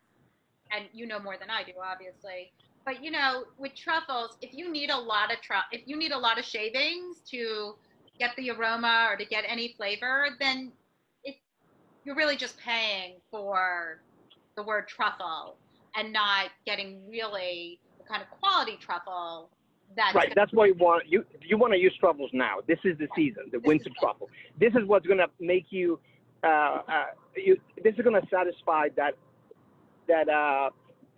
[0.74, 2.50] and you know more than I do, obviously.
[2.86, 6.12] But you know, with truffles, if you need a lot of tru- if you need
[6.12, 7.74] a lot of shavings to
[8.18, 10.72] get the aroma or to get any flavor, then
[11.24, 11.36] it
[12.04, 14.00] you're really just paying for
[14.56, 15.58] the word truffle
[15.98, 19.50] and not getting really the kind of quality truffle
[19.96, 20.32] that's Right.
[20.36, 22.56] That's why you want you you want to use truffles now.
[22.66, 24.28] This is the season, the winter truffle.
[24.60, 25.98] This is what's gonna make you.
[26.44, 29.14] Uh, uh, you this is gonna satisfy that
[30.06, 30.70] that uh,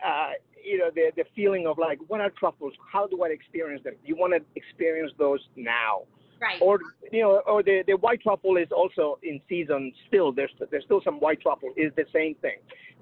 [0.06, 0.30] uh,
[0.64, 2.72] you know the the feeling of like what are truffles?
[2.90, 3.94] How do I experience them?
[4.04, 6.02] You want to experience those now,
[6.40, 6.62] right.
[6.62, 6.78] or
[7.12, 10.32] you know, or the the white truffle is also in season still.
[10.32, 11.70] There's there's still some white truffle.
[11.76, 12.58] Is the same thing.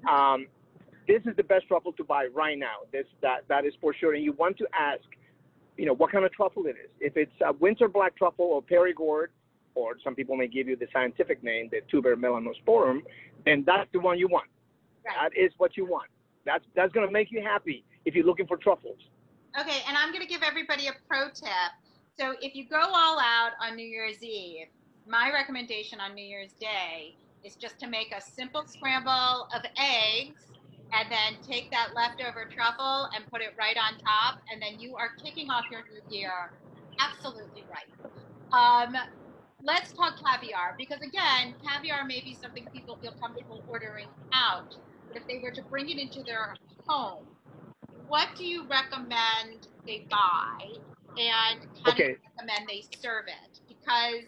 [0.09, 0.47] Um,
[1.09, 2.85] this is the best truffle to buy right now.
[2.91, 4.13] This that that is for sure.
[4.13, 5.01] And you want to ask
[5.75, 6.91] you know, what kind of truffle it is.
[6.99, 9.27] If it's a winter black truffle or Perigord,
[9.75, 12.99] or some people may give you the scientific name, the tuber melanosporum,
[13.45, 14.49] then that's the one you want.
[15.05, 15.31] Right.
[15.31, 16.09] That is what you want.
[16.45, 18.99] That's that's gonna make you happy if you're looking for truffles.
[19.59, 21.71] Okay, and I'm going to give everybody a pro tip.
[22.19, 24.67] So if you go all out on New Year's Eve,
[25.07, 30.43] my recommendation on New Year's Day is just to make a simple scramble of eggs
[30.93, 34.95] and then take that leftover truffle and put it right on top, and then you
[34.95, 36.31] are kicking off your new year
[36.99, 37.93] absolutely right.
[38.51, 38.95] Um,
[39.63, 44.75] let's talk caviar because again, caviar may be something people feel comfortable ordering out,
[45.07, 46.55] but if they were to bring it into their
[46.87, 47.25] home,
[48.07, 50.59] what do you recommend they buy
[51.17, 53.59] and how do you recommend they serve it?
[53.67, 54.25] Because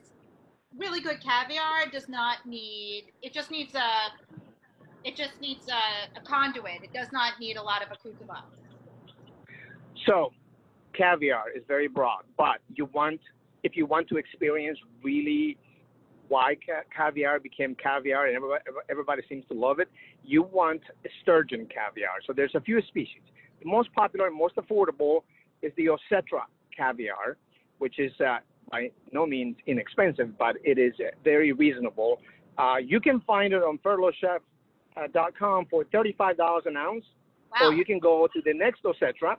[0.77, 3.89] really good caviar does not need it just needs a
[5.03, 6.83] it just needs a, a conduit.
[6.83, 8.47] It does not need a lot of accoutrements.
[10.05, 10.31] So,
[10.93, 13.19] caviar is very broad, but you want
[13.63, 15.57] if you want to experience really
[16.27, 19.89] why ca- caviar became caviar and everybody, everybody seems to love it,
[20.23, 20.81] you want
[21.21, 22.15] sturgeon caviar.
[22.25, 23.21] So there's a few species.
[23.61, 25.21] The most popular and most affordable
[25.61, 26.43] is the Osetra
[26.75, 27.37] caviar,
[27.77, 28.37] which is uh,
[28.71, 32.19] by no means inexpensive, but it is very reasonable.
[32.57, 33.77] Uh, you can find it on
[34.95, 37.05] furloughchef.com for $35 an ounce,
[37.59, 37.67] Wow.
[37.69, 39.35] or you can go to the next Osetra,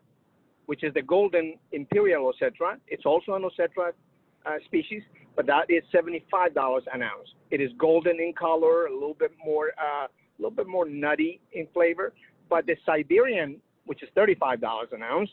[0.66, 2.76] which is the golden imperial Osetra.
[2.86, 3.92] It's also an Osetra
[4.44, 5.02] uh, species,
[5.34, 7.28] but that is $75 an ounce.
[7.50, 11.40] It is golden in color, a little bit more, uh, a little bit more nutty
[11.52, 12.12] in flavor.
[12.50, 15.30] But the Siberian, which is $35 an ounce,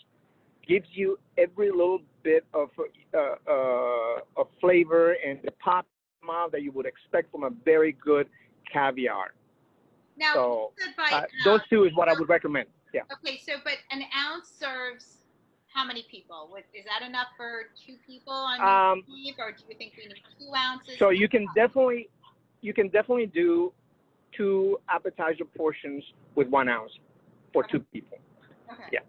[0.66, 2.70] gives you every little bit of
[3.14, 5.86] uh, uh, of flavor and the pop
[6.26, 8.28] mouth that you would expect from a very good
[8.72, 9.34] caviar.
[10.20, 10.74] Now, so,
[11.12, 12.68] Uh, those two is what I would recommend.
[12.94, 13.02] Yeah.
[13.14, 15.18] Okay, so but an ounce serves
[15.74, 16.56] how many people?
[16.74, 19.94] Is that enough for two people on Um, New Year's Eve, or do you think
[19.98, 20.98] we need two ounces?
[20.98, 22.10] So you can definitely,
[22.62, 23.72] you can definitely do
[24.32, 26.04] two appetizer portions
[26.36, 26.92] with one ounce
[27.54, 28.18] for two people.
[28.72, 28.90] Okay.
[28.92, 29.00] Yeah.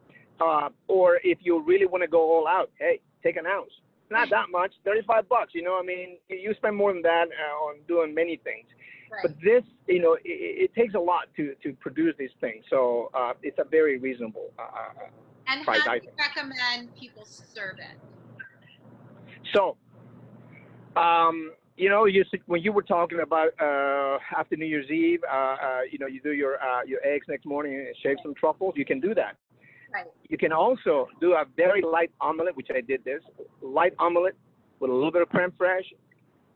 [0.41, 3.73] Uh, or if you really want to go all out, hey, take an ounce.
[4.11, 5.55] Not that much, thirty-five bucks.
[5.55, 8.67] You know, I mean, you spend more than that uh, on doing many things.
[9.11, 9.23] Right.
[9.23, 12.65] But this, you know, it, it takes a lot to to produce these things.
[12.71, 14.51] So uh, it's a very reasonable.
[14.59, 15.07] Uh, uh,
[15.49, 17.99] and price how do you recommend people serve it?
[19.53, 19.77] So,
[21.01, 25.35] um, you know, you when you were talking about uh, after New Year's Eve, uh,
[25.35, 28.75] uh, you know, you do your uh, your eggs next morning and shave some truffles.
[28.77, 29.37] You can do that.
[29.93, 30.07] Right.
[30.29, 33.23] You can also do a very light omelet, which I did this
[33.61, 34.37] light omelet
[34.79, 35.93] with a little bit of creme fraiche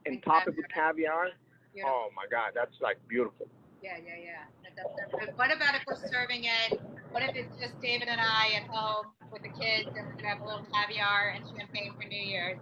[0.07, 1.31] and And top it with caviar.
[1.75, 1.91] Beautiful.
[1.91, 3.47] Oh my God, that's like beautiful.
[3.83, 4.47] Yeah, yeah, yeah.
[4.63, 8.09] That, that, that, but what about if we're serving it What if it's just David
[8.09, 11.45] and I at home with the kids and we're gonna have a little caviar and
[11.51, 12.59] champagne for New Year's?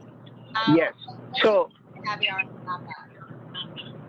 [0.56, 0.92] Um, yes.
[1.42, 1.70] So
[2.04, 2.40] caviar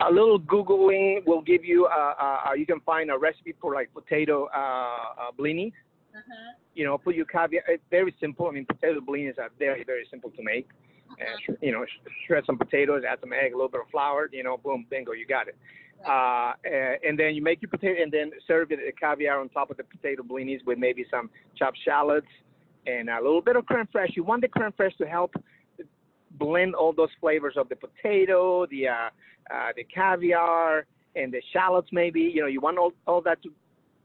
[0.01, 3.73] a little googling will give you uh, uh, uh, you can find a recipe for
[3.73, 5.71] like potato uh, uh, blinis.
[6.15, 6.53] Uh-huh.
[6.75, 7.63] You know, put your caviar.
[7.67, 8.47] It's very simple.
[8.47, 10.67] I mean, potato blinis are very very simple to make.
[11.13, 11.53] Uh-huh.
[11.61, 11.85] you know,
[12.27, 14.29] shred some potatoes, add some egg, a little bit of flour.
[14.31, 15.55] You know, boom, bingo, you got it.
[16.05, 16.53] Uh,
[17.07, 19.77] and then you make your potato, and then serve it a caviar on top of
[19.77, 22.27] the potato blinis with maybe some chopped shallots
[22.85, 24.15] and a little bit of creme fraiche.
[24.15, 25.33] You want the creme fraiche to help
[26.31, 29.09] blend all those flavors of the potato, the uh,
[29.53, 31.89] uh, the caviar, and the shallots.
[31.91, 33.51] Maybe you know you want all, all that to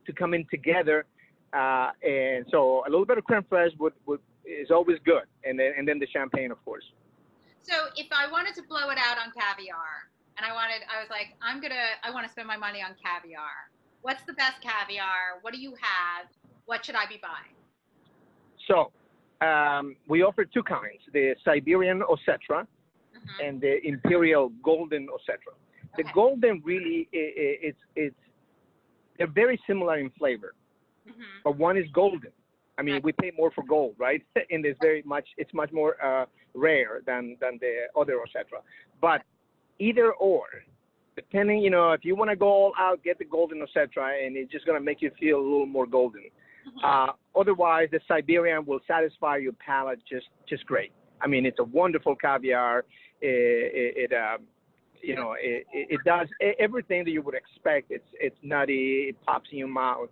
[0.07, 1.05] to come in together.
[1.53, 5.59] Uh, and so a little bit of creme fraiche would, would is always good, and
[5.59, 6.85] then and then the champagne, of course.
[7.63, 10.09] So if I wanted to blow it out on caviar,
[10.39, 12.95] and I wanted, I was like, I'm gonna, I want to spend my money on
[13.05, 13.69] caviar.
[14.03, 15.43] What's the best caviar?
[15.43, 16.29] What do you have?
[16.67, 17.57] What should I be buying?
[18.67, 18.91] So
[19.47, 23.45] um, we offer two kinds: the Siberian Osetra mm-hmm.
[23.45, 25.55] and the Imperial Golden Osetra.
[25.95, 26.03] Okay.
[26.03, 28.17] The golden really, it's it's
[29.19, 30.55] they're very similar in flavor,
[31.09, 31.21] mm-hmm.
[31.45, 32.31] but one is golden.
[32.79, 34.23] I mean, we pay more for gold, right?
[34.51, 38.61] and it's very much, it's much more uh, rare than than the other Osetra.
[39.01, 39.23] But
[39.79, 40.45] either or,
[41.17, 44.37] depending, you know, if you want to go all out, get the golden Osetra, and
[44.37, 46.25] it's just gonna make you feel a little more golden.
[46.85, 50.93] Uh, otherwise, the Siberian will satisfy your palate just just great.
[51.21, 52.85] I mean, it's a wonderful caviar.
[53.21, 54.45] It, it, it um,
[55.03, 57.91] you know, it, it does everything that you would expect.
[57.91, 59.07] It's it's nutty.
[59.11, 60.11] It pops in your mouth.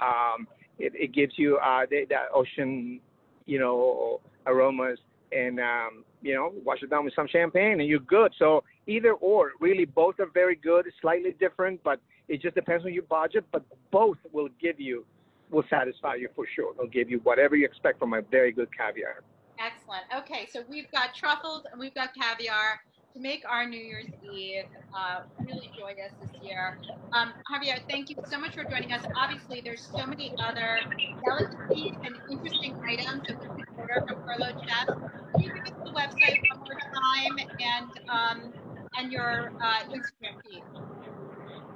[0.00, 0.46] Um,
[0.78, 3.00] it, it gives you uh, the, the ocean,
[3.46, 4.98] you know, aromas,
[5.32, 8.32] and um, you know, wash it down with some champagne, and you're good.
[8.38, 10.86] So either or, really, both are very good.
[11.00, 13.44] Slightly different, but it just depends on your budget.
[13.52, 15.04] But both will give you
[15.50, 16.74] will satisfy you for sure.
[16.76, 19.22] They'll give you whatever you expect from a very good caviar.
[19.58, 20.04] Excellent.
[20.16, 22.80] Okay, so we've got truffles and we've got caviar
[23.18, 24.64] to make our New Year's Eve
[24.96, 26.78] uh, really joyous this year.
[27.12, 29.04] Um, Javier, thank you so much for joining us.
[29.16, 30.78] Obviously, there's so many other
[31.24, 34.86] delicacies and interesting items that we can order from Furloughed Chef.
[34.86, 38.52] Can you give us the website one more time and um,
[38.98, 40.62] and your uh, Instagram feed?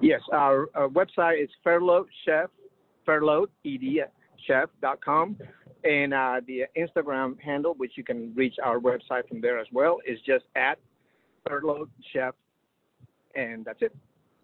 [0.01, 2.51] Yes, our, our website is Furloughed Chef
[3.05, 3.51] Furloughed,
[4.47, 5.37] chef.com.
[5.85, 9.99] And uh, the Instagram handle, which you can reach our website from there as well,
[10.07, 10.79] is just at
[11.47, 12.35] Furloughed Chef.
[13.35, 13.95] And that's it.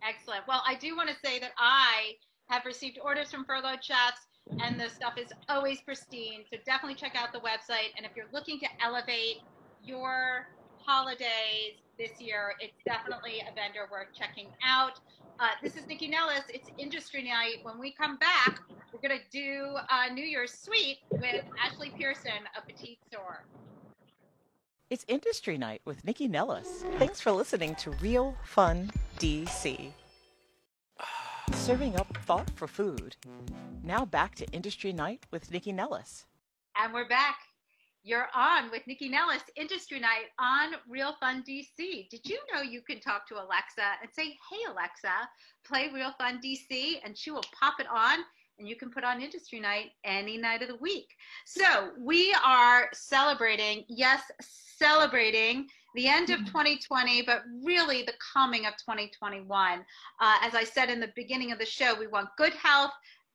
[0.06, 0.46] Excellent.
[0.46, 2.14] Well, I do want to say that I
[2.46, 4.26] have received orders from Furloughed Chefs,
[4.62, 6.44] and the stuff is always pristine.
[6.50, 7.92] So definitely check out the website.
[7.96, 9.42] And if you're looking to elevate
[9.84, 10.48] your
[10.84, 15.00] holidays this year, it's definitely a vendor worth checking out.
[15.40, 16.44] Uh, this is Nycci Nellis.
[16.48, 17.56] It's Industry Night.
[17.62, 18.60] When we come back,
[18.92, 23.44] we're going to do a New Year's Suite with Ashley Pearson of Petite Soeur.
[24.90, 26.82] It's Industry Night with Nycci Nellis.
[26.98, 29.92] Thanks for listening to Real Fun DC.
[31.52, 33.14] Serving up thought for food.
[33.82, 36.24] Now back to Industry Night with Nycci Nellis.
[36.82, 37.36] And we're back.
[38.02, 42.08] You're on with Nycci Nellis, Industry Night on Real Fun DC.
[42.08, 45.28] Did you know you can talk to Alexa and say, Hey, Alexa,
[45.66, 48.20] play Real Fun DC, and she will pop it on
[48.58, 51.10] and you can put on Industry Night any night of the week.
[51.44, 54.22] So we are celebrating, yes,
[54.78, 59.84] celebrating the end of 2020, but really the coming of 2021.
[60.20, 62.92] Uh, as I said in the beginning of the show, we want good health,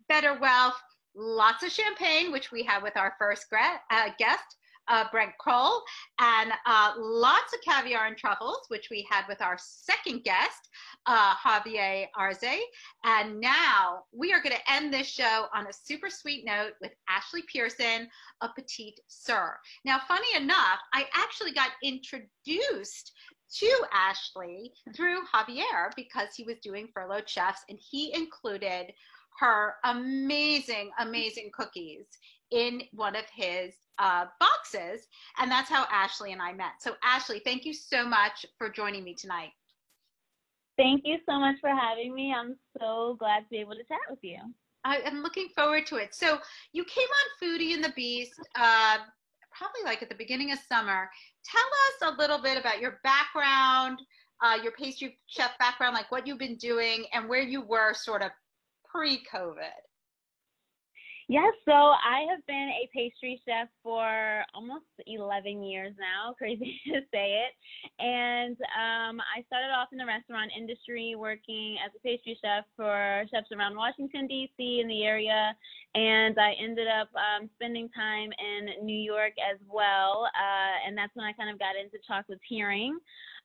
[0.07, 0.75] better wealth,
[1.15, 5.81] lots of champagne, which we have with our first uh, guest, uh, Brent Kroll,
[6.19, 10.69] and uh, lots of caviar and truffles, which we had with our second guest,
[11.05, 12.59] uh, Javier Arze.
[13.03, 16.91] And now we are going to end this show on a super sweet note with
[17.09, 18.07] Ashley Pearson
[18.41, 19.57] of Petite Soeur.
[19.85, 23.13] Now, funny enough, I actually got introduced
[23.55, 28.91] to Ashley through Javier because he was doing furloughed chefs and he included
[29.39, 32.05] her amazing, amazing cookies
[32.51, 35.07] in one of his uh, boxes.
[35.39, 36.73] And that's how Ashley and I met.
[36.79, 39.51] So, Ashley, thank you so much for joining me tonight.
[40.77, 42.33] Thank you so much for having me.
[42.35, 44.37] I'm so glad to be able to chat with you.
[44.85, 46.13] I am looking forward to it.
[46.15, 46.39] So,
[46.73, 48.97] you came on Foodie and the Beast uh,
[49.55, 51.09] probably like at the beginning of summer.
[51.45, 53.99] Tell us a little bit about your background,
[54.43, 58.21] uh, your pastry chef background, like what you've been doing and where you were sort
[58.21, 58.31] of
[58.85, 59.81] pre COVID.
[61.29, 66.99] Yes, so I have been a pastry chef for almost 11 years now, crazy to
[67.13, 67.53] say it.
[67.99, 73.23] And um, I started off in the restaurant industry working as a pastry chef for
[73.31, 75.55] chefs around Washington, D.C., in the area.
[75.95, 80.27] And I ended up um, spending time in New York as well.
[80.35, 82.91] Uh, and that's when I kind of got into chocolatiering.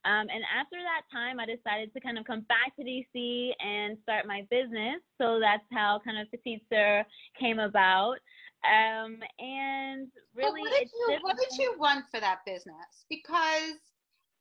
[0.04, 3.98] Um, and after that time, I decided to kind of come back to DC and
[4.02, 5.02] start my business.
[5.20, 7.04] So that's how kind of Petite Soeur
[7.38, 8.16] came about.
[8.64, 13.04] Um, and really, what did, you, what did you want for that business?
[13.08, 13.76] Because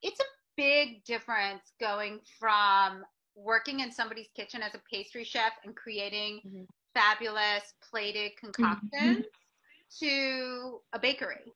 [0.01, 3.03] it's a big difference going from
[3.36, 6.64] working in somebody's kitchen as a pastry chef and creating mm-hmm.
[6.93, 10.05] fabulous plated concoctions mm-hmm.
[10.05, 11.53] to a bakery.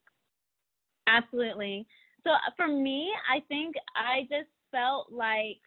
[1.07, 1.87] Absolutely.
[2.23, 5.59] So uh, for me, I think I just felt like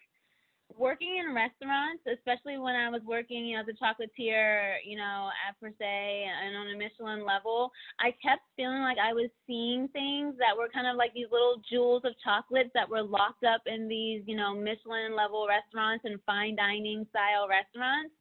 [0.76, 5.30] working in restaurants, especially when I was working, you know, as a chocolatier, you know,
[5.46, 9.88] at per se and on a Michelin level, I kept feeling like I was seeing
[9.88, 13.62] things that were kind of like these little jewels of chocolates that were locked up
[13.66, 18.14] in these, you know, Michelin level restaurants and fine dining style restaurants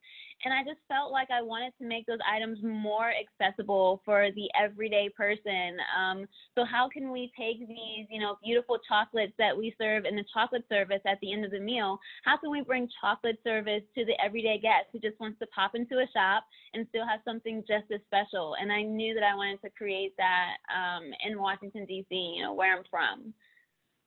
[0.43, 4.49] and I just felt like I wanted to make those items more accessible for the
[4.59, 5.77] everyday person.
[5.97, 6.25] Um,
[6.55, 10.25] so how can we take these, you know, beautiful chocolates that we serve in the
[10.33, 11.99] chocolate service at the end of the meal?
[12.25, 15.75] How can we bring chocolate service to the everyday guest who just wants to pop
[15.75, 18.55] into a shop and still have something just as special?
[18.59, 22.53] And I knew that I wanted to create that um, in Washington D.C., you know,
[22.53, 23.33] where I'm from.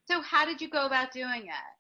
[0.07, 1.76] So how did you go about doing it?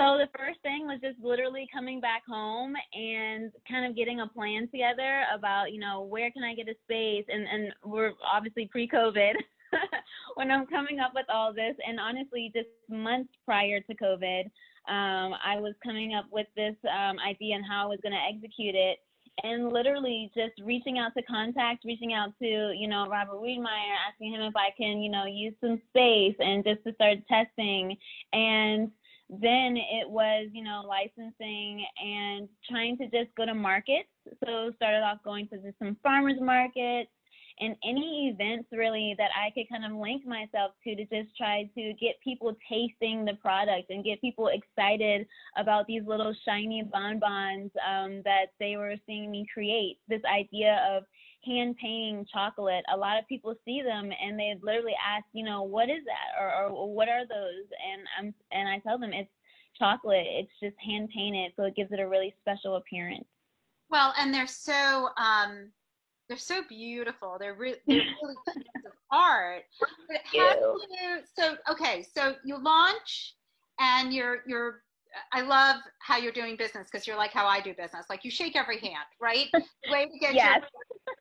[0.00, 4.26] So the first thing was just literally coming back home and kind of getting a
[4.26, 7.24] plan together about, you know, where can I get a space?
[7.28, 9.34] And and we're obviously pre-COVID
[10.34, 11.76] when I'm coming up with all this.
[11.86, 14.44] And honestly just months prior to COVID,
[14.88, 18.36] um, I was coming up with this um, idea and how I was going to
[18.36, 18.98] execute it.
[19.42, 24.32] And literally just reaching out to contact, reaching out to, you know, Robert Wiedmaier, asking
[24.32, 27.96] him if I can, you know, use some space and just to start testing.
[28.32, 28.90] And
[29.30, 34.08] then it was, you know, licensing and trying to just go to markets.
[34.44, 37.10] So started off going to just some farmers markets
[37.60, 41.68] and any events really that I could kind of link myself to to just try
[41.76, 47.70] to get people tasting the product and get people excited about these little shiny bonbons
[47.88, 49.98] um, that they were seeing me create.
[50.08, 51.04] This idea of
[51.44, 52.84] hand painting chocolate.
[52.92, 56.42] A lot of people see them and they literally ask, you know, what is that
[56.42, 57.66] or, or what are those?
[57.92, 59.30] And I'm and I tell them it's
[59.78, 60.26] chocolate.
[60.26, 63.26] It's just hand painted, so it gives it a really special appearance.
[63.90, 65.70] Well, and they're so um,
[66.28, 67.36] they're so beautiful.
[67.38, 69.64] They're, re- they're really pieces of art.
[70.08, 70.80] But how you.
[70.90, 72.04] you so okay?
[72.14, 73.34] So you launch
[73.80, 74.83] and you're you're
[75.32, 78.06] I love how you're doing business because you're like how I do business.
[78.08, 79.46] Like you shake every hand, right?
[79.52, 80.60] The way to get yes.
[80.60, 80.68] your,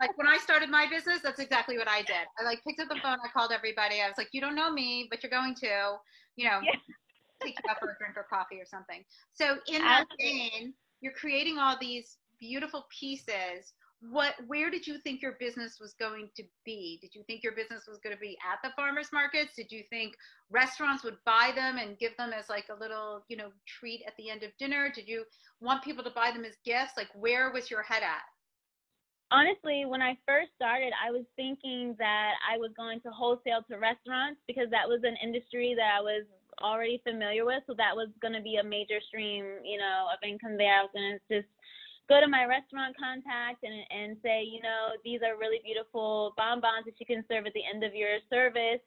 [0.02, 2.26] like when I started my business, that's exactly what I did.
[2.40, 4.02] I like picked up the phone, I called everybody.
[4.02, 5.96] I was like, you don't know me, but you're going to,
[6.36, 6.72] you know, yeah.
[7.42, 9.04] take you out for a drink or coffee or something.
[9.34, 13.74] So in that vein, you're creating all these beautiful pieces
[14.10, 17.00] what where did you think your business was going to be?
[17.02, 19.54] Did you think your business was going to be at the farmers markets?
[19.56, 20.14] Did you think
[20.50, 24.14] restaurants would buy them and give them as like a little you know treat at
[24.18, 24.92] the end of dinner?
[24.94, 25.24] Did you
[25.62, 26.94] want people to buy them as gifts?
[26.98, 28.24] Like where was your head at?
[29.32, 33.78] Honestly when i first started i was thinking that i was going to wholesale to
[33.80, 36.26] restaurants because that was an industry that i was
[36.62, 37.64] already familiar with.
[37.66, 40.80] So that was going to be a major stream you know of income there.
[40.80, 41.50] I was going to just
[42.10, 46.86] go to my restaurant contact and, and say, you know, these are really beautiful bonbons
[46.86, 48.82] that you can serve at the end of your service.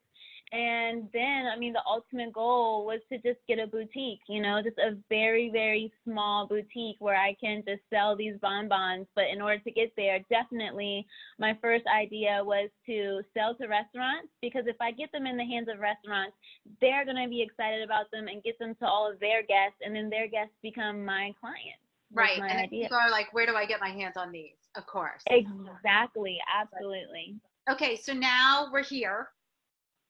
[0.52, 4.62] And then, I mean, the ultimate goal was to just get a boutique, you know,
[4.62, 9.06] just a very, very small boutique where I can just sell these bonbons.
[9.16, 11.04] But in order to get there, definitely
[11.40, 15.44] my first idea was to sell to restaurants because if I get them in the
[15.44, 16.36] hands of restaurants,
[16.80, 19.82] they're going to be excited about them and get them to all of their guests,
[19.84, 21.85] and then their guests become my clients
[22.16, 22.84] right and idea.
[22.84, 24.56] people are like where do i get my hands on these?
[24.76, 25.22] Of course.
[25.28, 27.36] Exactly absolutely.
[27.70, 29.28] Okay so now we're here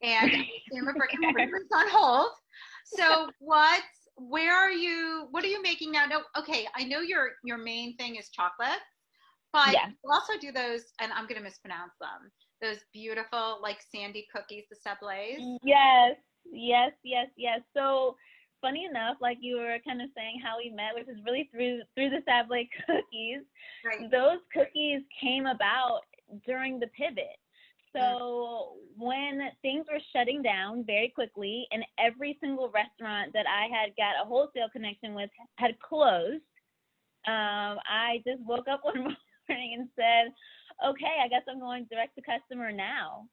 [0.02, 0.32] and
[0.72, 0.94] we're
[1.74, 2.30] on hold.
[2.84, 3.82] So what
[4.16, 6.06] where are you what are you making now?
[6.06, 8.80] No okay i know your your main thing is chocolate
[9.52, 9.88] but yeah.
[9.88, 12.30] you also do those and i'm going to mispronounce them
[12.62, 16.16] those beautiful like sandy cookies the sablés yes
[16.52, 17.60] yes yes yes.
[17.76, 18.16] So
[18.60, 21.80] funny enough, like you were kind of saying how we met, which is really through
[21.94, 23.42] through the Sablé cookies.
[23.84, 24.10] Right.
[24.10, 26.00] Those cookies came about
[26.46, 27.38] during the pivot.
[27.94, 28.66] So mm.
[28.98, 34.20] when things were shutting down very quickly, and every single restaurant that I had got
[34.22, 36.44] a wholesale connection with had closed,
[37.26, 39.16] um, I just woke up one
[39.48, 40.32] morning and said,
[40.84, 43.28] okay, I guess I'm going direct to customer now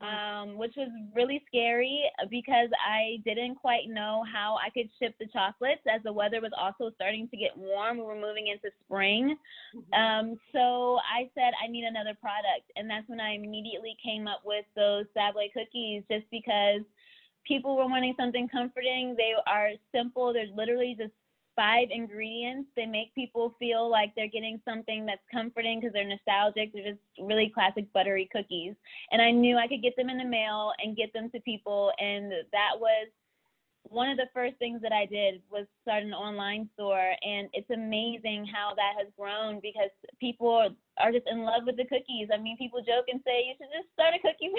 [0.00, 5.26] um, which was really scary because I didn't quite know how I could ship the
[5.26, 7.98] chocolates as the weather was also starting to get warm.
[7.98, 9.36] We were moving into spring.
[9.74, 9.94] Mm-hmm.
[9.94, 12.70] Um, so I said, I need another product.
[12.76, 16.82] And that's when I immediately came up with those Sablé cookies just because
[17.46, 19.14] people were wanting something comforting.
[19.16, 20.32] They are simple.
[20.32, 21.12] They're literally just
[21.58, 22.70] five ingredients.
[22.76, 26.72] They make people feel like they're getting something that's comforting because they're nostalgic.
[26.72, 28.74] They're just really classic buttery cookies.
[29.10, 31.90] And I knew I could get them in the mail and get them to people.
[31.98, 33.08] And that was
[33.82, 37.12] one of the first things that I did was start an online store.
[37.22, 39.90] And it's amazing how that has grown because
[40.20, 42.28] people are just in love with the cookies.
[42.32, 44.54] I mean, people joke and say, you should just start a cookie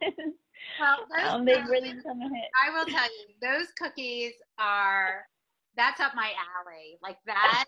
[0.00, 0.34] business.
[0.78, 2.48] Well, um, they really become a hit.
[2.64, 5.26] I will tell you, those cookies are
[5.76, 6.98] that's up my alley.
[7.02, 7.64] Like that,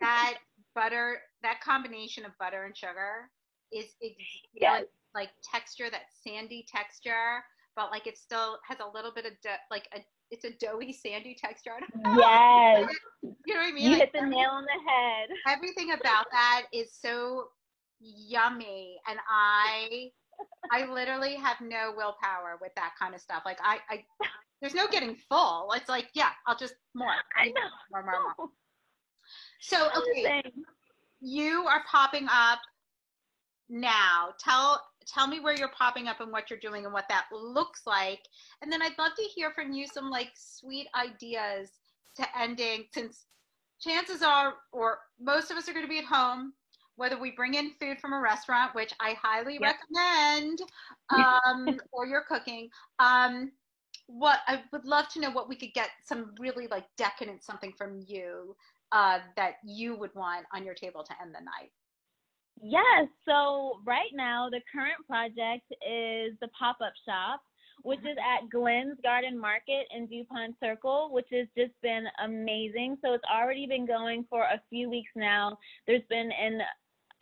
[0.00, 0.34] that
[0.74, 3.30] butter, that combination of butter and sugar
[3.72, 3.86] is
[4.54, 4.84] yes.
[5.14, 7.42] like texture, that sandy texture,
[7.76, 10.00] but like it still has a little bit of do- like a
[10.30, 11.76] it's a doughy, sandy texture.
[12.16, 12.88] Yes.
[13.22, 13.84] you know what I mean?
[13.84, 15.28] You like, hit the nail on the head.
[15.46, 17.48] Everything about that is so
[18.00, 20.10] yummy, and I
[20.72, 23.42] I literally have no willpower with that kind of stuff.
[23.44, 24.04] Like I, I
[24.62, 25.72] there's no getting full.
[25.74, 27.08] It's like, yeah, I'll just more.
[27.36, 27.68] I know.
[27.90, 28.48] More, more, more.
[29.60, 30.42] So, okay,
[31.20, 32.58] you are popping up
[33.68, 34.30] now.
[34.40, 37.82] Tell tell me where you're popping up and what you're doing and what that looks
[37.86, 38.20] like.
[38.60, 41.70] And then I'd love to hear from you some like sweet ideas
[42.16, 43.26] to ending since
[43.80, 46.52] chances are or most of us are going to be at home
[46.96, 49.74] whether we bring in food from a restaurant which i highly yep.
[49.74, 50.60] recommend
[51.10, 53.50] um, or you're cooking um,
[54.12, 57.72] what I would love to know what we could get some really like decadent something
[57.72, 58.54] from you
[58.92, 61.72] uh, that you would want on your table to end the night.
[62.60, 63.08] Yes.
[63.26, 67.40] So right now the current project is the pop-up shop,
[67.82, 72.98] which is at Glenn's Garden Market in DuPont Circle, which has just been amazing.
[73.02, 75.58] So it's already been going for a few weeks now.
[75.86, 76.60] There's been an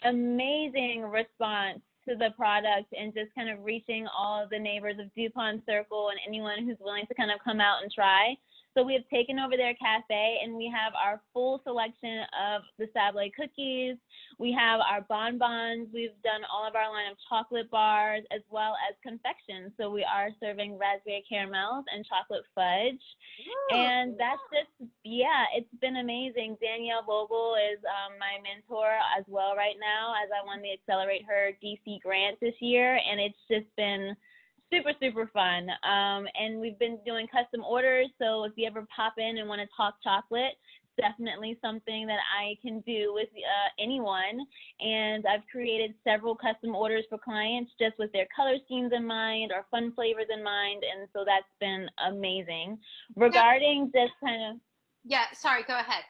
[0.05, 5.15] amazing response to the product and just kind of reaching all of the neighbors of
[5.15, 8.35] DuPont Circle and anyone who's willing to kind of come out and try.
[8.77, 12.87] So we have taken over their cafe and we have our full selection of the
[12.95, 13.97] Sablé cookies.
[14.39, 15.89] We have our bonbons.
[15.93, 19.73] We've done all of our line of chocolate bars as well as confections.
[19.77, 23.03] So we are serving raspberry caramels and chocolate fudge.
[23.03, 23.77] Ooh.
[23.77, 26.57] And that's just, yeah, it's been amazing.
[26.63, 31.27] Danielle Vogel is um, my mentor as well right now as I won the Accelerate
[31.27, 33.01] Her DC grant this year.
[33.03, 34.15] And it's just been
[34.73, 35.69] super super fun.
[35.85, 39.61] Um, and we've been doing custom orders so if you ever pop in and want
[39.61, 40.55] to talk chocolate
[41.01, 44.47] definitely something that i can do with uh, anyone.
[44.81, 49.53] And i've created several custom orders for clients just with their color schemes in mind
[49.55, 52.79] or fun flavors in mind and so that's been amazing.
[53.17, 54.05] Regarding yeah.
[54.05, 54.61] just kind of
[55.05, 56.05] yeah sorry go ahead.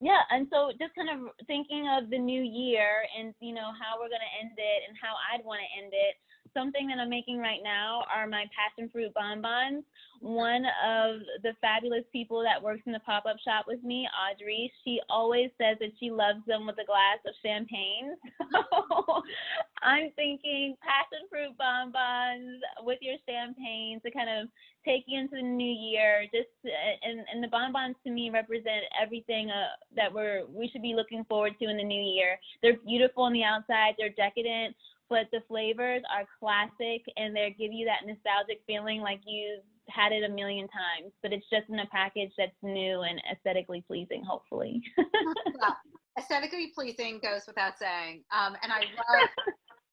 [0.00, 3.98] Yeah and so just kind of thinking of the new year and you know how
[3.98, 6.14] we're going to end it and how i'd want to end it
[6.56, 9.84] something that I'm making right now are my passion fruit bonbons.
[10.20, 14.72] One of the fabulous people that works in the pop up shop with me, Audrey,
[14.82, 18.16] she always says that she loves them with a glass of champagne.
[18.50, 19.22] So
[19.82, 24.48] I'm thinking passion fruit bonbons with your champagne to kind of
[24.86, 26.24] take you into the new year.
[26.32, 30.94] Just and and the bonbons to me represent everything uh, that we're we should be
[30.94, 32.38] looking forward to in the new year.
[32.62, 33.94] They're beautiful on the outside.
[33.98, 34.74] They're decadent
[35.08, 40.12] but the flavors are classic and they give you that nostalgic feeling like you've had
[40.12, 44.22] it a million times, but it's just in a package that's new and aesthetically pleasing,
[44.24, 44.82] hopefully.
[44.98, 45.70] yeah.
[46.18, 48.24] Aesthetically pleasing goes without saying.
[48.36, 49.28] Um, and I love,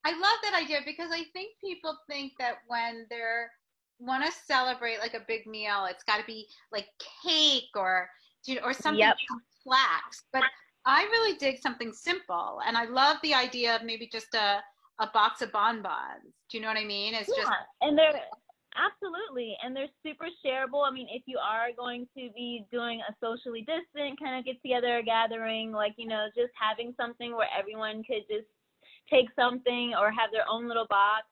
[0.05, 3.49] I love that idea because I think people think that when they're
[3.99, 6.87] want to celebrate like a big meal, it's got to be like
[7.23, 8.09] cake or
[8.63, 9.15] or something yep.
[9.29, 10.23] complex.
[10.33, 10.43] But
[10.85, 14.61] I really dig something simple, and I love the idea of maybe just a
[15.03, 16.31] a box of bonbons.
[16.49, 17.13] Do you know what I mean?
[17.13, 17.51] It's yeah, just
[17.81, 18.21] and they're
[18.75, 20.87] absolutely and they're super shareable.
[20.87, 24.61] I mean, if you are going to be doing a socially distant kind of get
[24.61, 28.47] together gathering, like you know, just having something where everyone could just
[29.11, 31.25] take something or have their own little box.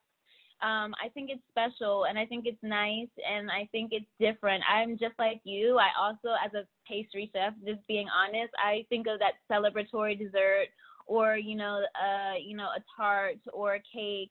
[0.62, 4.62] Um, I think it's special and I think it's nice and I think it's different.
[4.70, 5.78] I'm just like you.
[5.78, 10.70] I also, as a pastry chef, just being honest, I think of that celebratory dessert
[11.06, 14.30] or you know uh you know a tart or a cake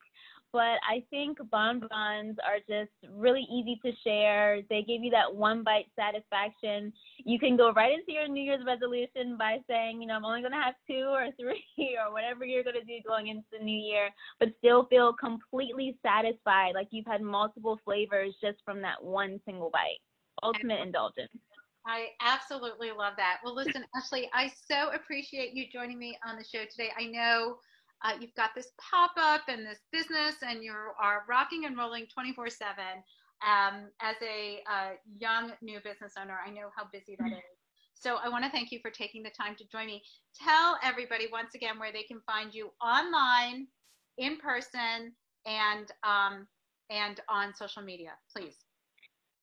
[0.53, 4.61] but I think bonbons are just really easy to share.
[4.69, 6.91] They give you that one bite satisfaction.
[7.23, 10.41] You can go right into your New Year's resolution by saying, you know, I'm only
[10.41, 13.63] going to have two or three or whatever you're going to do going into the
[13.63, 14.09] new year,
[14.39, 19.69] but still feel completely satisfied, like you've had multiple flavors just from that one single
[19.69, 20.01] bite.
[20.43, 21.31] Ultimate indulgence.
[21.85, 23.37] I absolutely love that.
[23.43, 26.89] Well, listen, Ashley, I so appreciate you joining me on the show today.
[26.97, 27.57] I know
[28.03, 32.05] uh, you've got this pop up and this business, and you are rocking and rolling
[32.13, 32.73] 24 7.
[33.43, 37.57] Um, as a uh, young new business owner, I know how busy that is.
[37.95, 40.03] So I want to thank you for taking the time to join me.
[40.39, 43.67] Tell everybody once again where they can find you online,
[44.17, 45.13] in person,
[45.45, 46.47] and um,
[46.89, 48.57] and on social media, please.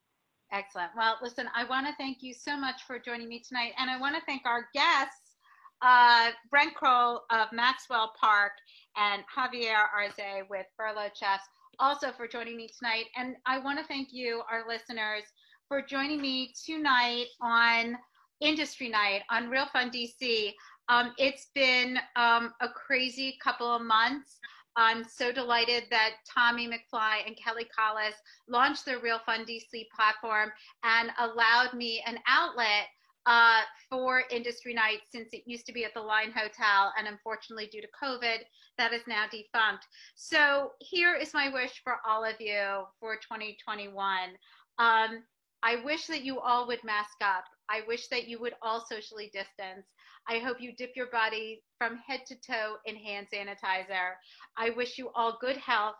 [0.52, 0.92] Excellent.
[0.96, 3.74] Well, listen, I want to thank you so much for joining me tonight.
[3.78, 5.36] And I want to thank our guests,
[5.82, 8.52] uh, Brent Kroll of Maxwell Park
[8.96, 11.44] and Javier Arze with Furlough Chefs,
[11.80, 13.06] also for joining me tonight.
[13.18, 15.24] And I want to thank you, our listeners,
[15.68, 17.98] for joining me tonight on
[18.40, 20.54] Industry Night on Real Fun DC.
[20.90, 24.40] Um, it's been um, a crazy couple of months.
[24.78, 28.16] I'm so delighted that Tommy McFly and Kelly Collis
[28.48, 30.52] launched the Real Fun DC platform
[30.84, 32.88] and allowed me an outlet
[33.26, 37.68] uh, for industry night since it used to be at the Line Hotel and unfortunately
[37.72, 38.40] due to COVID
[38.78, 39.88] that is now defunct.
[40.16, 44.30] So here is my wish for all of you for 2021.
[44.78, 45.24] Um,
[45.64, 47.46] I wish that you all would mask up.
[47.70, 49.88] I wish that you would all socially distance.
[50.28, 54.14] I hope you dip your body from head to toe in hand sanitizer.
[54.58, 55.96] I wish you all good health,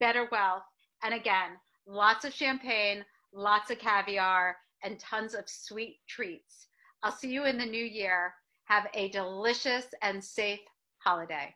[0.00, 0.62] better wealth,
[1.02, 1.50] and again,
[1.86, 6.68] lots of champagne, lots of caviar, and tons of sweet treats.
[7.02, 8.34] I'll see you in the new year.
[8.64, 10.60] Have a delicious and safe
[10.98, 11.54] holiday.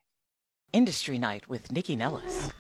[0.73, 2.51] Industry Night with Nycci Nellis.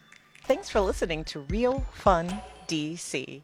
[0.44, 3.42] Thanks for listening to Real Fun DC.